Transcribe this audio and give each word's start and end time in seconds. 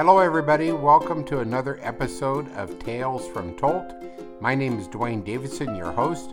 Hello, 0.00 0.18
everybody. 0.18 0.72
Welcome 0.72 1.24
to 1.24 1.40
another 1.40 1.78
episode 1.82 2.50
of 2.54 2.78
Tales 2.78 3.28
from 3.28 3.54
Tolt. 3.58 3.92
My 4.40 4.54
name 4.54 4.78
is 4.78 4.88
Dwayne 4.88 5.22
Davidson, 5.22 5.76
your 5.76 5.92
host. 5.92 6.32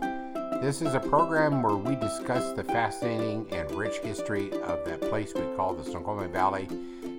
This 0.62 0.80
is 0.80 0.94
a 0.94 1.00
program 1.00 1.62
where 1.62 1.76
we 1.76 1.94
discuss 1.94 2.50
the 2.52 2.64
fascinating 2.64 3.46
and 3.52 3.70
rich 3.72 3.98
history 3.98 4.50
of 4.62 4.86
that 4.86 5.02
place 5.02 5.34
we 5.34 5.42
call 5.54 5.74
the 5.74 5.84
Snoqualmie 5.84 6.28
Valley, 6.28 6.66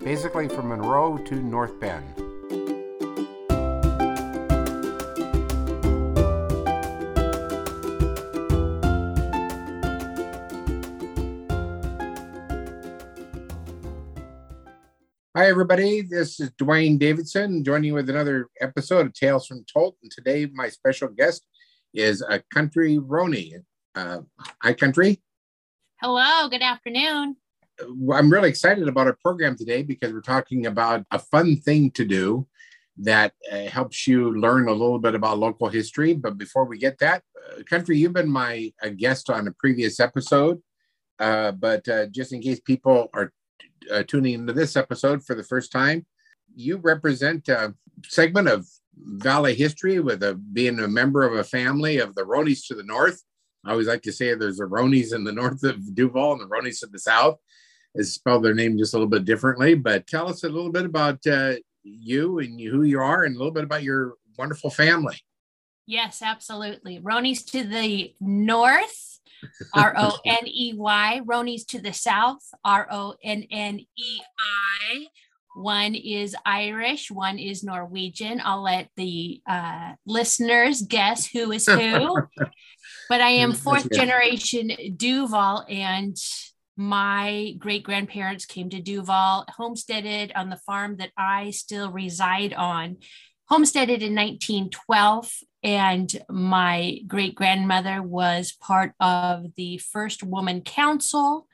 basically 0.04 0.48
from 0.48 0.70
Monroe 0.70 1.20
to 1.20 1.35
North 1.35 1.80
Bend. 1.80 2.29
Hi, 15.39 15.48
everybody. 15.48 16.02
This 16.02 16.41
is 16.41 16.49
Dwayne 16.61 16.99
Davidson 16.99 17.63
joining 17.63 17.85
you 17.85 17.93
with 17.93 18.09
another 18.09 18.49
episode 18.59 19.05
of 19.05 19.13
Tales 19.13 19.47
from 19.47 19.63
Tolt. 19.73 19.95
And 20.03 20.11
today, 20.11 20.47
my 20.53 20.67
special 20.67 21.07
guest 21.07 21.45
is 21.93 22.21
a 22.21 22.43
country 22.53 22.97
Roni. 22.97 23.53
Uh, 23.95 24.20
hi, 24.61 24.73
country. 24.73 25.21
Hello, 26.02 26.49
good 26.49 26.61
afternoon. 26.61 27.38
I'm 28.13 28.30
really 28.30 28.49
excited 28.49 28.89
about 28.89 29.07
our 29.07 29.17
program 29.23 29.55
today 29.55 29.81
because 29.81 30.11
we're 30.11 30.20
talking 30.20 30.66
about 30.66 31.05
a 31.09 31.20
fun 31.20 31.55
thing 31.55 31.91
to 31.91 32.03
do 32.03 32.45
that 32.97 33.31
uh, 33.49 33.59
helps 33.59 34.08
you 34.08 34.38
learn 34.38 34.67
a 34.67 34.73
little 34.73 34.99
bit 34.99 35.16
about 35.16 35.39
local 35.39 35.69
history. 35.69 36.16
But 36.16 36.38
before 36.38 36.66
we 36.66 36.77
get 36.77 36.99
that, 36.99 37.23
uh, 37.47 37.63
country, 37.63 37.97
you've 37.97 38.11
been 38.11 38.30
my 38.30 38.73
a 38.81 38.89
guest 38.89 39.30
on 39.30 39.47
a 39.47 39.53
previous 39.53 40.02
episode. 40.02 40.61
Uh, 41.17 41.53
but 41.53 41.88
uh, 41.88 42.08
just 42.08 42.33
in 42.33 42.41
case 42.41 42.59
people 42.59 43.08
are 43.13 43.31
uh, 43.92 44.04
tuning 44.04 44.34
into 44.34 44.54
this 44.54 44.76
episode 44.76 45.23
for 45.23 45.36
the 45.36 45.44
first 45.44 45.72
time, 45.72 46.06
you 46.56 46.78
represent 46.78 47.48
a 47.50 47.73
segment 48.04 48.48
of 48.48 48.68
Valley 49.02 49.56
history 49.56 50.00
with 50.00 50.23
a, 50.23 50.36
being 50.36 50.80
a 50.80 50.88
member 50.88 51.23
of 51.23 51.34
a 51.34 51.44
family 51.44 52.00
of 52.00 52.16
the 52.16 52.23
Ronies 52.23 52.67
to 52.67 52.76
the 52.76 52.84
north. 52.84 53.23
I 53.66 53.72
always 53.72 53.88
like 53.88 54.02
to 54.04 54.12
say 54.12 54.34
there's 54.34 54.58
the 54.58 54.66
Ronies 54.66 55.14
in 55.14 55.23
the 55.23 55.32
north 55.32 55.64
of 55.64 55.95
Duvall 55.95 56.34
and 56.34 56.42
the 56.42 56.48
Ronies 56.48 56.84
in 56.84 56.92
the 56.92 57.00
south. 57.00 57.38
They 57.95 58.04
spell 58.04 58.40
their 58.40 58.54
name 58.54 58.78
just 58.78 58.94
a 58.94 58.98
little 58.98 59.10
bit 59.10 59.26
differently, 59.26 59.73
but 59.76 60.08
tell 60.08 60.30
us 60.30 60.44
a 60.44 60.50
little 60.50 60.72
bit 60.72 60.86
about 60.86 61.26
uh, 61.26 61.56
you 61.84 62.40
and 62.40 62.60
who 62.60 62.84
you 62.84 63.00
are 63.00 63.23
and 63.23 63.36
a 63.36 63.38
little 63.38 63.54
bit 63.54 63.64
about 63.64 63.84
your 63.84 64.16
wonderful 64.38 64.70
family. 64.70 65.17
Yes, 65.86 66.22
absolutely. 66.22 67.00
Ronies 67.00 67.44
to 67.52 67.64
the 67.64 68.14
north, 68.20 69.08
R 69.73 69.94
O 69.98 70.18
N 70.26 70.48
E 70.48 70.73
Y. 70.76 71.22
Ronis 71.26 71.66
to 71.68 71.80
the 71.80 71.94
south, 71.94 72.44
R 72.64 72.88
O 72.92 73.16
N 73.23 73.45
N 73.52 73.80
E 73.80 74.20
I. 74.40 75.08
One 75.56 75.95
is 75.95 76.36
Irish, 76.45 77.12
one 77.12 77.38
is 77.38 77.64
Norwegian. 77.64 78.42
I'll 78.44 78.62
let 78.62 78.90
the 78.95 79.42
uh, 79.48 79.94
listeners 80.06 80.82
guess 80.82 81.28
who 81.28 81.52
is 81.52 81.66
who. 81.66 82.17
but 83.10 83.22
I 83.22 83.30
am 83.30 83.54
fourth 83.54 83.92
generation 83.92 84.72
Duvall, 84.95 85.66
and 85.67 86.16
my 86.78 87.56
great 87.58 87.84
grandparents 87.84 88.45
came 88.45 88.70
to 88.70 88.82
Duvall, 88.82 89.45
homesteaded 89.58 90.32
on 90.34 90.50
the 90.50 90.62
farm 90.66 90.98
that 90.98 91.12
I 91.17 91.50
still 91.50 91.92
reside 91.92 92.54
on. 92.54 92.98
Homesteaded 93.50 94.02
in 94.02 94.16
1912, 94.16 95.34
and 95.63 96.11
my 96.29 96.99
great 97.07 97.35
grandmother 97.35 98.02
was 98.02 98.53
part 98.53 98.93
of 98.99 99.55
the 99.55 99.77
first 99.77 100.23
woman 100.23 100.61
council 100.61 101.47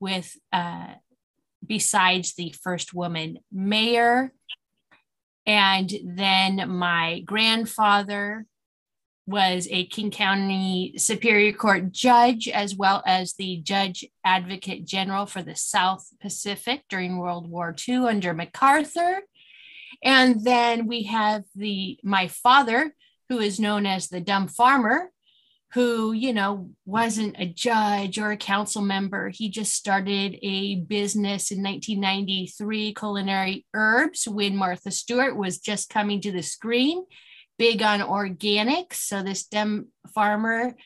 with 0.00 0.36
uh, 0.52 0.94
besides 1.66 2.34
the 2.34 2.54
first 2.62 2.94
woman 2.94 3.38
mayor. 3.52 4.32
And 5.46 5.92
then 6.04 6.70
my 6.70 7.20
grandfather 7.20 8.46
was 9.26 9.66
a 9.70 9.86
King 9.86 10.10
County 10.10 10.94
Superior 10.96 11.52
Court 11.52 11.92
judge, 11.92 12.48
as 12.48 12.74
well 12.74 13.02
as 13.06 13.34
the 13.34 13.58
judge 13.58 14.04
advocate 14.24 14.84
general 14.84 15.26
for 15.26 15.42
the 15.42 15.56
South 15.56 16.06
Pacific 16.20 16.84
during 16.90 17.18
World 17.18 17.48
War 17.48 17.74
II 17.88 18.06
under 18.06 18.34
MacArthur. 18.34 19.22
And 20.02 20.44
then 20.44 20.86
we 20.86 21.04
have 21.04 21.44
the 21.54 21.98
my 22.02 22.28
father, 22.28 22.94
who 23.34 23.40
is 23.40 23.58
known 23.58 23.84
as 23.84 24.06
the 24.06 24.20
dumb 24.20 24.46
farmer, 24.46 25.10
who, 25.72 26.12
you 26.12 26.32
know, 26.32 26.70
wasn't 26.86 27.34
a 27.36 27.44
judge 27.44 28.16
or 28.16 28.30
a 28.30 28.36
council 28.36 28.80
member. 28.80 29.28
He 29.28 29.48
just 29.48 29.74
started 29.74 30.38
a 30.40 30.76
business 30.76 31.50
in 31.50 31.60
1993, 31.60 32.94
Culinary 32.94 33.66
Herbs, 33.74 34.28
when 34.28 34.56
Martha 34.56 34.92
Stewart 34.92 35.36
was 35.36 35.58
just 35.58 35.90
coming 35.90 36.20
to 36.20 36.30
the 36.30 36.44
screen, 36.44 37.04
big 37.58 37.82
on 37.82 37.98
organics. 37.98 38.94
So 38.94 39.20
this 39.24 39.46
dumb 39.46 39.88
farmer 40.14 40.76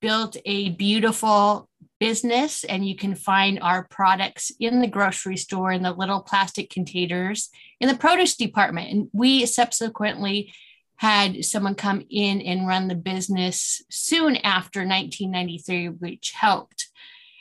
built 0.00 0.36
a 0.44 0.68
beautiful 0.68 1.68
business, 1.98 2.62
and 2.62 2.88
you 2.88 2.94
can 2.94 3.16
find 3.16 3.58
our 3.60 3.88
products 3.90 4.52
in 4.60 4.80
the 4.80 4.86
grocery 4.86 5.36
store 5.36 5.72
in 5.72 5.82
the 5.82 5.90
little 5.90 6.20
plastic 6.20 6.70
containers 6.70 7.50
in 7.80 7.88
the 7.88 7.96
produce 7.96 8.36
department. 8.36 8.92
And 8.92 9.08
we 9.12 9.46
subsequently 9.46 10.52
had 10.98 11.44
someone 11.44 11.76
come 11.76 12.04
in 12.10 12.40
and 12.40 12.66
run 12.66 12.88
the 12.88 12.94
business 12.94 13.82
soon 13.88 14.36
after 14.36 14.80
1993, 14.80 15.88
which 15.88 16.32
helped. 16.36 16.88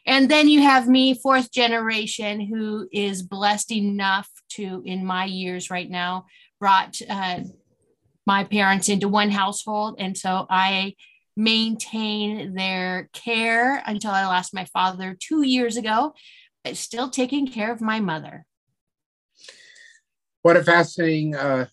And 0.06 0.30
then 0.30 0.48
you 0.48 0.62
have 0.62 0.88
me, 0.88 1.16
fourth 1.16 1.52
generation, 1.52 2.40
who 2.40 2.88
is 2.92 3.24
blessed 3.24 3.72
enough 3.72 4.30
to, 4.52 4.84
in 4.86 5.04
my 5.04 5.26
years 5.26 5.70
right 5.70 5.90
now, 5.90 6.28
brought 6.60 7.02
uh, 7.10 7.40
my 8.28 8.44
parents 8.44 8.90
into 8.90 9.08
one 9.08 9.32
household. 9.32 9.96
And 10.00 10.16
so 10.16 10.46
I 10.50 10.94
maintain 11.36 12.54
their 12.54 13.10
care 13.12 13.82
until 13.86 14.12
I 14.12 14.26
lost 14.28 14.54
my 14.54 14.66
father 14.66 15.18
two 15.20 15.42
years 15.42 15.78
ago, 15.78 16.14
but 16.64 16.78
still 16.78 17.10
taking 17.10 17.48
care 17.48 17.72
of 17.72 17.82
my 17.82 18.00
mother. 18.00 18.46
What 20.48 20.56
a 20.56 20.64
fascinating 20.64 21.36
uh, 21.36 21.66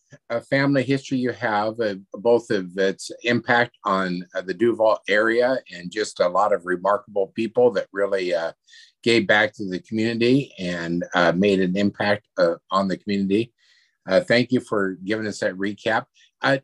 family 0.51 0.83
history 0.83 1.19
you 1.19 1.31
have, 1.31 1.79
uh, 1.79 1.95
both 2.13 2.51
of 2.51 2.77
its 2.77 3.13
impact 3.23 3.79
on 3.85 4.27
uh, 4.35 4.41
the 4.41 4.53
Duvall 4.53 4.99
area 5.07 5.59
and 5.73 5.93
just 5.93 6.19
a 6.19 6.27
lot 6.27 6.53
of 6.53 6.67
remarkable 6.67 7.29
people 7.37 7.71
that 7.71 7.87
really 7.93 8.35
uh, 8.35 8.51
gave 9.05 9.29
back 9.29 9.55
to 9.55 9.71
the 9.71 9.79
community 9.79 10.53
and 10.59 11.05
uh, 11.15 11.31
made 11.31 11.61
an 11.61 11.77
impact 11.77 12.27
uh, 12.37 12.57
on 12.73 12.89
the 12.89 12.97
community. 12.97 13.53
thank 14.23 14.51
you 14.51 14.59
for 14.59 14.99
giving 15.05 15.29
us 15.29 15.39
that 15.39 15.55
recap. 15.55 16.07
I, 16.43 16.61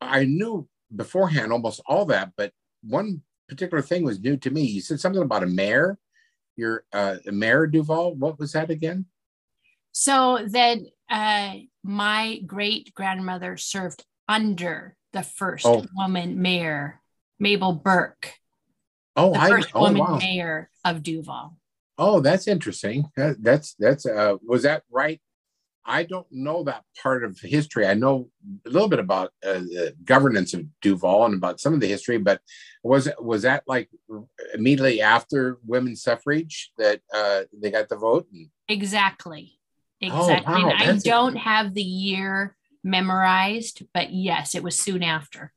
I 0.00 0.24
knew 0.24 0.66
beforehand 0.96 1.52
almost 1.52 1.82
all 1.86 2.06
that, 2.06 2.32
but 2.38 2.52
one 2.82 3.20
particular 3.50 3.82
thing 3.82 4.02
was 4.02 4.18
new 4.18 4.38
to 4.38 4.50
me. 4.50 4.62
You 4.62 4.80
said 4.80 5.00
something 5.00 5.20
about 5.20 5.42
a 5.42 5.46
mayor. 5.46 5.98
Your 6.56 6.84
uh, 6.94 7.16
mayor 7.26 7.66
Duvall. 7.66 8.14
What 8.14 8.38
was 8.38 8.52
that 8.52 8.70
again? 8.70 9.04
So 9.98 10.40
then 10.46 10.88
uh, 11.08 11.54
my 11.82 12.40
great 12.44 12.92
grandmother 12.92 13.56
served 13.56 14.04
under 14.28 14.94
the 15.14 15.22
first 15.22 15.64
oh. 15.64 15.86
woman 15.96 16.42
mayor, 16.42 17.00
Mabel 17.40 17.72
Burke. 17.72 18.34
Oh, 19.16 19.32
the 19.32 19.40
I, 19.40 19.48
first 19.48 19.70
oh, 19.72 19.80
woman 19.80 20.02
wow. 20.02 20.18
mayor 20.18 20.68
of 20.84 21.02
Duvall. 21.02 21.56
Oh, 21.96 22.20
that's 22.20 22.46
interesting. 22.46 23.06
That, 23.16 23.42
that's 23.42 23.74
that's 23.78 24.04
uh, 24.04 24.34
was 24.46 24.64
that 24.64 24.82
right? 24.90 25.18
I 25.82 26.02
don't 26.02 26.26
know 26.30 26.64
that 26.64 26.82
part 27.02 27.24
of 27.24 27.40
history. 27.40 27.86
I 27.86 27.94
know 27.94 28.28
a 28.66 28.68
little 28.68 28.90
bit 28.90 28.98
about 28.98 29.30
uh, 29.42 29.60
the 29.60 29.94
governance 30.04 30.52
of 30.52 30.66
Duvall 30.82 31.24
and 31.24 31.36
about 31.36 31.58
some 31.58 31.72
of 31.72 31.80
the 31.80 31.86
history, 31.86 32.18
but 32.18 32.42
was 32.82 33.08
was 33.18 33.42
that 33.42 33.62
like 33.66 33.88
immediately 34.52 35.00
after 35.00 35.56
women's 35.64 36.02
suffrage 36.02 36.70
that 36.76 37.00
uh, 37.14 37.44
they 37.58 37.70
got 37.70 37.88
the 37.88 37.96
vote? 37.96 38.26
Exactly. 38.68 39.55
Exactly. 40.00 40.54
Oh, 40.54 40.66
wow. 40.66 40.72
I 40.76 40.98
don't 40.98 41.36
have 41.36 41.74
the 41.74 41.82
year 41.82 42.56
memorized, 42.84 43.82
but 43.94 44.12
yes, 44.12 44.54
it 44.54 44.62
was 44.62 44.78
soon 44.78 45.02
after. 45.02 45.52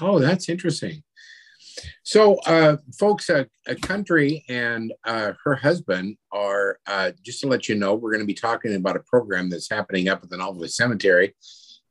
Oh, 0.00 0.18
that's 0.18 0.48
interesting. 0.48 1.02
So, 2.02 2.36
uh, 2.46 2.76
folks, 2.98 3.28
a, 3.28 3.46
a 3.66 3.74
country 3.74 4.44
and 4.48 4.92
uh, 5.04 5.32
her 5.44 5.54
husband 5.54 6.16
are, 6.32 6.78
uh, 6.86 7.12
just 7.22 7.40
to 7.40 7.48
let 7.48 7.68
you 7.68 7.74
know, 7.74 7.94
we're 7.94 8.12
going 8.12 8.20
to 8.20 8.26
be 8.26 8.34
talking 8.34 8.74
about 8.74 8.96
a 8.96 9.00
program 9.00 9.50
that's 9.50 9.70
happening 9.70 10.08
up 10.08 10.22
at 10.22 10.30
the 10.30 10.36
Novelty 10.36 10.68
Cemetery. 10.68 11.34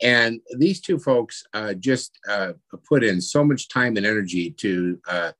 And 0.01 0.41
these 0.57 0.81
two 0.81 0.99
folks 0.99 1.43
uh, 1.53 1.73
just 1.73 2.17
uh, 2.27 2.53
put 2.87 3.03
in 3.03 3.21
so 3.21 3.43
much 3.43 3.69
time 3.69 3.95
and 3.97 4.05
energy 4.05 4.51
to 4.51 4.99
uh, 5.07 5.31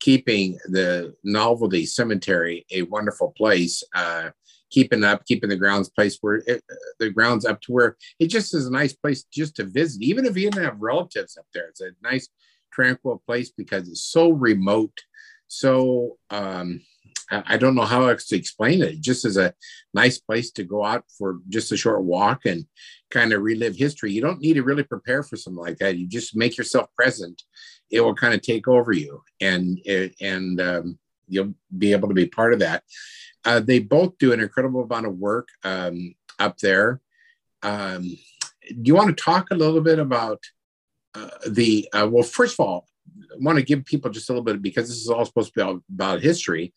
keeping 0.00 0.58
the 0.66 1.14
Novelty 1.24 1.86
Cemetery 1.86 2.66
a 2.70 2.82
wonderful 2.82 3.32
place 3.36 3.82
keeping 4.72 5.04
up, 5.04 5.24
keeping 5.26 5.50
the 5.50 5.56
grounds 5.56 5.88
place 5.88 6.18
where 6.20 6.42
it, 6.46 6.64
the 6.98 7.10
grounds 7.10 7.44
up 7.44 7.60
to 7.60 7.72
where 7.72 7.96
it 8.18 8.26
just 8.26 8.54
is 8.54 8.66
a 8.66 8.72
nice 8.72 8.94
place 8.94 9.24
just 9.24 9.54
to 9.56 9.64
visit. 9.64 10.02
Even 10.02 10.24
if 10.24 10.36
you 10.36 10.50
didn't 10.50 10.64
have 10.64 10.80
relatives 10.80 11.36
up 11.36 11.46
there, 11.54 11.68
it's 11.68 11.80
a 11.80 11.90
nice, 12.02 12.28
tranquil 12.72 13.22
place 13.26 13.52
because 13.56 13.88
it's 13.88 14.02
so 14.02 14.30
remote, 14.30 14.98
so 15.46 16.16
um, 16.30 16.80
I 17.30 17.56
don't 17.56 17.74
know 17.74 17.84
how 17.84 18.08
else 18.08 18.26
to 18.28 18.36
explain 18.36 18.82
it. 18.82 19.00
Just 19.00 19.24
as 19.24 19.36
a 19.36 19.54
nice 19.94 20.18
place 20.18 20.50
to 20.52 20.64
go 20.64 20.84
out 20.84 21.04
for 21.16 21.38
just 21.48 21.72
a 21.72 21.76
short 21.76 22.02
walk 22.02 22.44
and 22.44 22.66
kind 23.10 23.32
of 23.32 23.42
relive 23.42 23.76
history. 23.76 24.12
You 24.12 24.20
don't 24.20 24.40
need 24.40 24.54
to 24.54 24.62
really 24.62 24.82
prepare 24.82 25.22
for 25.22 25.36
something 25.36 25.62
like 25.62 25.78
that. 25.78 25.96
You 25.96 26.06
just 26.06 26.36
make 26.36 26.58
yourself 26.58 26.88
present. 26.96 27.42
It 27.90 28.00
will 28.00 28.14
kind 28.14 28.34
of 28.34 28.42
take 28.42 28.68
over 28.68 28.92
you, 28.92 29.22
and 29.40 29.78
and 30.20 30.60
um, 30.60 30.98
you'll 31.28 31.54
be 31.76 31.92
able 31.92 32.08
to 32.08 32.14
be 32.14 32.26
part 32.26 32.52
of 32.52 32.60
that. 32.60 32.82
Uh, 33.44 33.60
they 33.60 33.78
both 33.78 34.16
do 34.18 34.32
an 34.32 34.40
incredible 34.40 34.84
amount 34.84 35.06
of 35.06 35.16
work 35.16 35.48
um, 35.64 36.14
up 36.38 36.58
there. 36.58 37.00
Um, 37.62 38.02
do 38.02 38.82
you 38.84 38.94
want 38.94 39.16
to 39.16 39.24
talk 39.24 39.50
a 39.50 39.56
little 39.56 39.80
bit 39.80 39.98
about 39.98 40.40
uh, 41.14 41.28
the? 41.48 41.88
Uh, 41.92 42.08
well, 42.10 42.22
first 42.22 42.54
of 42.54 42.60
all, 42.60 42.88
I 43.32 43.36
want 43.40 43.58
to 43.58 43.64
give 43.64 43.84
people 43.84 44.10
just 44.10 44.30
a 44.30 44.32
little 44.32 44.44
bit 44.44 44.62
because 44.62 44.88
this 44.88 44.98
is 44.98 45.08
all 45.08 45.24
supposed 45.24 45.52
to 45.54 45.58
be 45.58 45.62
about, 45.62 45.82
about 45.92 46.22
history. 46.22 46.72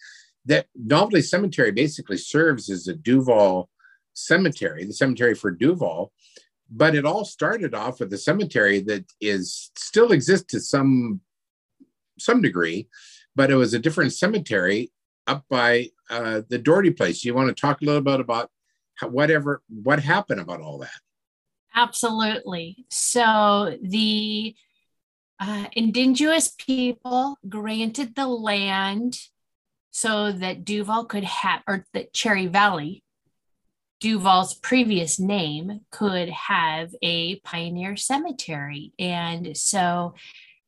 That 0.45 0.67
Novelty 0.75 1.21
Cemetery 1.21 1.71
basically 1.71 2.17
serves 2.17 2.69
as 2.69 2.87
a 2.87 2.93
Duvall 2.93 3.69
cemetery, 4.13 4.85
the 4.85 4.93
cemetery 4.93 5.35
for 5.35 5.51
Duvall, 5.51 6.11
but 6.69 6.95
it 6.95 7.05
all 7.05 7.25
started 7.25 7.73
off 7.73 7.99
with 7.99 8.13
a 8.13 8.17
cemetery 8.17 8.79
that 8.81 9.05
is 9.21 9.71
still 9.75 10.11
exists 10.11 10.47
to 10.51 10.59
some 10.59 11.21
some 12.17 12.41
degree, 12.41 12.87
but 13.35 13.51
it 13.51 13.55
was 13.55 13.73
a 13.73 13.79
different 13.79 14.13
cemetery 14.13 14.91
up 15.27 15.45
by 15.49 15.89
uh, 16.09 16.41
the 16.49 16.57
Dougherty 16.57 16.91
place. 16.91 17.25
You 17.25 17.33
want 17.33 17.55
to 17.55 17.59
talk 17.59 17.81
a 17.81 17.85
little 17.85 18.01
bit 18.01 18.19
about 18.19 18.49
whatever 19.03 19.61
what 19.67 19.99
happened 19.99 20.39
about 20.39 20.61
all 20.61 20.79
that? 20.79 20.99
Absolutely. 21.73 22.85
So 22.89 23.77
the 23.81 24.55
uh, 25.39 25.65
indigenous 25.73 26.53
people 26.57 27.37
granted 27.47 28.15
the 28.15 28.27
land 28.27 29.17
so 29.91 30.31
that 30.31 30.65
Duvall 30.65 31.05
could 31.05 31.23
have, 31.23 31.61
or 31.67 31.85
that 31.93 32.13
Cherry 32.13 32.47
Valley, 32.47 33.03
Duvall's 33.99 34.53
previous 34.53 35.19
name, 35.19 35.81
could 35.91 36.29
have 36.29 36.91
a 37.01 37.39
pioneer 37.39 37.95
cemetery. 37.97 38.93
And 38.99 39.55
so 39.57 40.15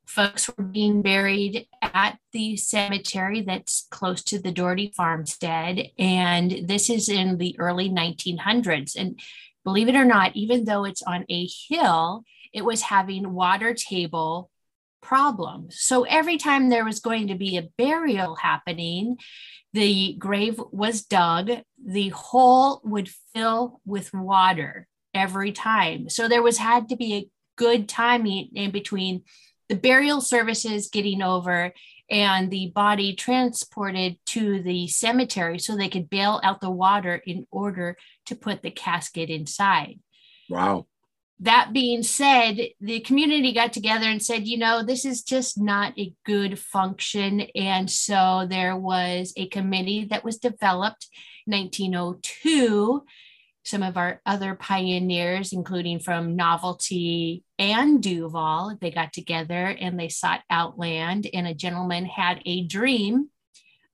folks 0.07 0.49
were 0.49 0.63
being 0.63 1.01
buried 1.01 1.67
at 1.81 2.17
the 2.31 2.55
cemetery 2.55 3.41
that's 3.41 3.87
close 3.91 4.23
to 4.23 4.39
the 4.39 4.51
Dougherty 4.51 4.93
farmstead. 4.95 5.89
And 5.99 6.67
this 6.67 6.89
is 6.89 7.09
in 7.09 7.37
the 7.37 7.55
early 7.59 7.89
1900s. 7.89 8.95
And 8.95 9.19
believe 9.63 9.89
it 9.89 9.95
or 9.95 10.05
not, 10.05 10.35
even 10.35 10.65
though 10.65 10.85
it's 10.85 11.03
on 11.03 11.25
a 11.29 11.47
hill, 11.69 12.23
it 12.53 12.63
was 12.63 12.81
having 12.83 13.33
water 13.33 13.73
table 13.73 14.49
problems. 15.01 15.79
So 15.79 16.03
every 16.03 16.37
time 16.37 16.69
there 16.69 16.85
was 16.85 16.99
going 16.99 17.27
to 17.27 17.35
be 17.35 17.57
a 17.57 17.69
burial 17.77 18.35
happening, 18.35 19.17
the 19.73 20.15
grave 20.17 20.59
was 20.71 21.03
dug, 21.03 21.51
the 21.85 22.09
hole 22.09 22.81
would 22.83 23.09
fill 23.33 23.81
with 23.85 24.13
water 24.13 24.87
every 25.13 25.51
time. 25.51 26.09
So 26.09 26.27
there 26.27 26.41
was 26.41 26.57
had 26.57 26.89
to 26.89 26.95
be 26.95 27.13
a 27.13 27.29
good 27.57 27.89
timing 27.89 28.49
in 28.53 28.71
between 28.71 29.23
the 29.69 29.75
burial 29.75 30.21
services 30.21 30.89
getting 30.89 31.21
over 31.21 31.73
and 32.09 32.49
the 32.49 32.71
body 32.73 33.13
transported 33.13 34.17
to 34.25 34.61
the 34.61 34.87
cemetery 34.87 35.59
so 35.59 35.75
they 35.75 35.89
could 35.89 36.09
bail 36.09 36.39
out 36.43 36.61
the 36.61 36.69
water 36.69 37.15
in 37.25 37.45
order 37.51 37.97
to 38.25 38.35
put 38.35 38.61
the 38.61 38.71
casket 38.71 39.29
inside. 39.29 39.99
Wow. 40.49 40.87
That 41.39 41.71
being 41.71 42.01
said, 42.01 42.57
the 42.81 43.01
community 43.01 43.53
got 43.53 43.73
together 43.73 44.05
and 44.07 44.23
said, 44.23 44.47
you 44.47 44.57
know, 44.57 44.83
this 44.83 45.05
is 45.05 45.21
just 45.21 45.59
not 45.59 45.93
a 45.99 46.13
good 46.25 46.57
function. 46.57 47.41
And 47.53 47.91
so 47.91 48.47
there 48.49 48.75
was 48.75 49.33
a 49.37 49.47
committee 49.49 50.05
that 50.05 50.23
was 50.23 50.37
developed 50.37 51.07
1902 51.45 53.03
some 53.67 53.83
of 53.83 53.97
our 53.97 54.21
other 54.25 54.55
pioneers, 54.55 55.51
including 55.51 55.99
from 55.99 56.37
Novelty 56.37 57.43
and 57.59 58.01
Duvall, 58.01 58.77
they 58.79 58.91
got 58.91 59.11
together 59.11 59.75
and 59.79 59.99
they 59.99 60.07
sought 60.07 60.41
out 60.49 60.79
land. 60.79 61.27
And 61.33 61.45
a 61.45 61.53
gentleman 61.53 62.05
had 62.05 62.41
a 62.45 62.63
dream 62.63 63.29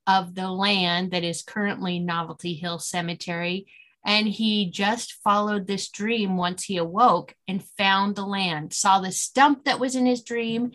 of 0.06 0.36
the 0.36 0.50
land 0.50 1.10
that 1.12 1.24
is 1.24 1.42
currently 1.42 1.98
Novelty 1.98 2.54
Hill 2.54 2.78
Cemetery. 2.78 3.66
And 4.06 4.28
he 4.28 4.70
just 4.70 5.14
followed 5.24 5.66
this 5.66 5.90
dream 5.90 6.38
once 6.38 6.66
he 6.66 6.78
awoke 6.78 7.34
and 7.48 7.64
found 7.64 8.16
the 8.16 8.26
land, 8.26 8.74
saw 8.74 9.00
the 9.00 9.12
stump 9.12 9.66
that 9.66 9.80
was 9.80 9.96
in 9.96 10.06
his 10.06 10.22
dream. 10.22 10.72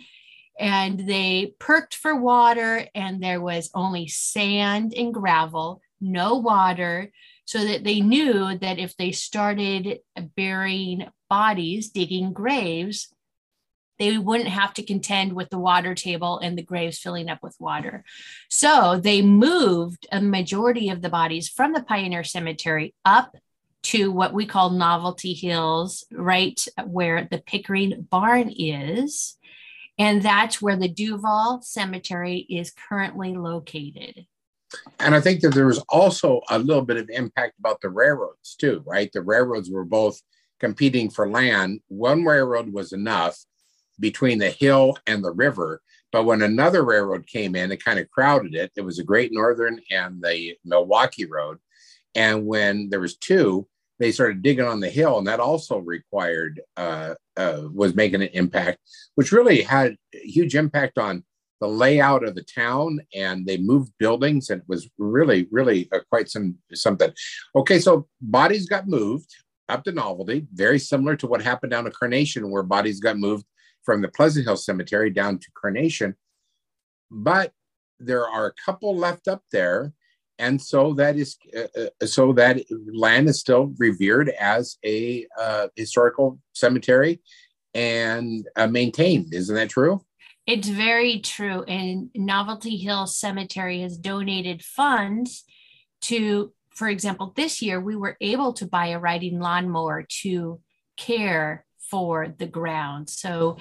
And 0.58 1.06
they 1.06 1.54
perked 1.60 1.94
for 1.94 2.16
water, 2.16 2.88
and 2.96 3.22
there 3.22 3.40
was 3.40 3.70
only 3.74 4.08
sand 4.08 4.92
and 4.92 5.14
gravel, 5.14 5.82
no 6.00 6.34
water 6.34 7.12
so 7.48 7.64
that 7.64 7.82
they 7.82 8.00
knew 8.00 8.58
that 8.58 8.78
if 8.78 8.94
they 8.98 9.10
started 9.10 10.00
burying 10.36 11.08
bodies, 11.30 11.88
digging 11.88 12.34
graves, 12.34 13.08
they 13.98 14.18
wouldn't 14.18 14.50
have 14.50 14.74
to 14.74 14.82
contend 14.82 15.32
with 15.32 15.48
the 15.48 15.58
water 15.58 15.94
table 15.94 16.38
and 16.40 16.58
the 16.58 16.62
graves 16.62 16.98
filling 16.98 17.30
up 17.30 17.42
with 17.42 17.56
water. 17.58 18.04
So 18.50 19.00
they 19.02 19.22
moved 19.22 20.06
a 20.12 20.20
majority 20.20 20.90
of 20.90 21.00
the 21.00 21.08
bodies 21.08 21.48
from 21.48 21.72
the 21.72 21.82
Pioneer 21.82 22.22
Cemetery 22.22 22.94
up 23.06 23.34
to 23.84 24.12
what 24.12 24.34
we 24.34 24.44
call 24.44 24.68
Novelty 24.68 25.32
Hills, 25.32 26.04
right 26.12 26.62
where 26.84 27.26
the 27.30 27.38
Pickering 27.38 28.06
Barn 28.10 28.52
is. 28.54 29.38
And 29.96 30.20
that's 30.20 30.60
where 30.60 30.76
the 30.76 30.86
Duvall 30.86 31.62
Cemetery 31.62 32.46
is 32.50 32.72
currently 32.90 33.34
located. 33.34 34.26
And 34.98 35.14
I 35.14 35.20
think 35.20 35.40
that 35.40 35.54
there 35.54 35.66
was 35.66 35.82
also 35.88 36.42
a 36.50 36.58
little 36.58 36.82
bit 36.82 36.96
of 36.96 37.08
impact 37.10 37.58
about 37.58 37.80
the 37.80 37.88
railroads 37.88 38.54
too, 38.54 38.82
right? 38.86 39.10
The 39.12 39.22
railroads 39.22 39.70
were 39.70 39.84
both 39.84 40.20
competing 40.60 41.10
for 41.10 41.28
land. 41.28 41.80
One 41.88 42.24
railroad 42.24 42.72
was 42.72 42.92
enough 42.92 43.38
between 44.00 44.38
the 44.38 44.50
hill 44.50 44.96
and 45.06 45.24
the 45.24 45.32
river. 45.32 45.80
But 46.12 46.24
when 46.24 46.42
another 46.42 46.84
railroad 46.84 47.26
came 47.26 47.54
in, 47.54 47.72
it 47.72 47.84
kind 47.84 47.98
of 47.98 48.10
crowded 48.10 48.54
it. 48.54 48.72
It 48.76 48.82
was 48.82 48.96
the 48.96 49.04
Great 49.04 49.32
Northern 49.32 49.80
and 49.90 50.22
the 50.22 50.56
Milwaukee 50.64 51.26
Road. 51.26 51.58
And 52.14 52.46
when 52.46 52.88
there 52.90 53.00
was 53.00 53.16
two, 53.16 53.68
they 53.98 54.12
started 54.12 54.42
digging 54.42 54.64
on 54.64 54.80
the 54.80 54.88
hill, 54.88 55.18
and 55.18 55.26
that 55.26 55.40
also 55.40 55.78
required 55.78 56.60
uh, 56.76 57.14
uh, 57.36 57.62
was 57.72 57.94
making 57.94 58.22
an 58.22 58.28
impact, 58.32 58.78
which 59.16 59.32
really 59.32 59.62
had 59.62 59.96
a 60.14 60.18
huge 60.18 60.54
impact 60.54 60.98
on 60.98 61.24
the 61.60 61.68
layout 61.68 62.24
of 62.24 62.34
the 62.34 62.42
town 62.42 63.00
and 63.14 63.46
they 63.46 63.56
moved 63.56 63.92
buildings 63.98 64.50
and 64.50 64.60
it 64.62 64.68
was 64.68 64.88
really 64.98 65.48
really 65.50 65.88
uh, 65.92 66.00
quite 66.08 66.28
some 66.28 66.56
something. 66.72 67.12
Okay 67.56 67.78
so 67.78 68.06
bodies 68.20 68.68
got 68.68 68.88
moved 68.88 69.34
up 69.68 69.84
to 69.84 69.92
novelty 69.92 70.46
very 70.52 70.78
similar 70.78 71.16
to 71.16 71.26
what 71.26 71.42
happened 71.42 71.70
down 71.70 71.84
to 71.84 71.90
carnation 71.90 72.50
where 72.50 72.62
bodies 72.62 73.00
got 73.00 73.18
moved 73.18 73.44
from 73.84 74.02
the 74.02 74.08
pleasant 74.08 74.46
hill 74.46 74.56
cemetery 74.56 75.10
down 75.10 75.38
to 75.38 75.48
carnation. 75.54 76.14
But 77.10 77.52
there 77.98 78.28
are 78.28 78.46
a 78.46 78.52
couple 78.64 78.96
left 78.96 79.28
up 79.28 79.42
there 79.50 79.92
and 80.38 80.60
so 80.62 80.94
that 80.94 81.16
is 81.16 81.36
uh, 81.56 81.80
uh 82.02 82.06
so 82.06 82.32
that 82.32 82.62
land 82.92 83.28
is 83.28 83.40
still 83.40 83.74
revered 83.78 84.28
as 84.28 84.78
a 84.84 85.26
uh, 85.38 85.68
historical 85.74 86.38
cemetery 86.52 87.20
and 87.74 88.48
uh, 88.56 88.66
maintained. 88.66 89.34
Isn't 89.34 89.56
that 89.56 89.70
true 89.70 90.00
it's 90.48 90.68
very 90.68 91.20
true. 91.20 91.62
And 91.64 92.08
Novelty 92.14 92.78
Hill 92.78 93.06
Cemetery 93.06 93.82
has 93.82 93.98
donated 93.98 94.64
funds 94.64 95.44
to, 96.00 96.54
for 96.70 96.88
example, 96.88 97.34
this 97.36 97.60
year 97.60 97.78
we 97.78 97.96
were 97.96 98.16
able 98.22 98.54
to 98.54 98.66
buy 98.66 98.86
a 98.88 98.98
riding 98.98 99.40
lawnmower 99.40 100.06
to 100.22 100.58
care 100.96 101.66
for 101.90 102.34
the 102.38 102.46
ground. 102.46 103.10
So 103.10 103.58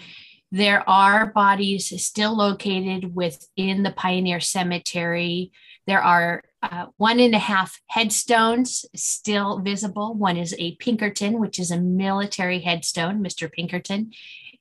there 0.49 0.89
are 0.89 1.33
bodies 1.33 1.91
still 2.01 2.37
located 2.37 3.13
within 3.13 3.83
the 3.83 3.91
Pioneer 3.91 4.39
Cemetery. 4.39 5.51
There 5.87 6.01
are 6.01 6.41
uh, 6.63 6.85
one 6.95 7.19
and 7.19 7.35
a 7.35 7.39
half 7.39 7.81
headstones 7.87 8.85
still 8.95 9.59
visible. 9.59 10.13
One 10.13 10.37
is 10.37 10.55
a 10.57 10.75
Pinkerton, 10.75 11.41
which 11.41 11.59
is 11.59 11.69
a 11.69 11.81
military 11.81 12.61
headstone, 12.61 13.21
Mr. 13.21 13.51
Pinkerton, 13.51 14.13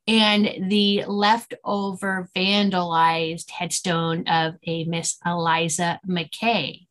and 0.06 0.70
the 0.70 1.04
leftover 1.06 2.28
vandalized 2.34 3.50
headstone 3.50 4.26
of 4.28 4.54
a 4.66 4.84
Miss 4.84 5.16
Eliza 5.24 6.00
McKay. 6.08 6.86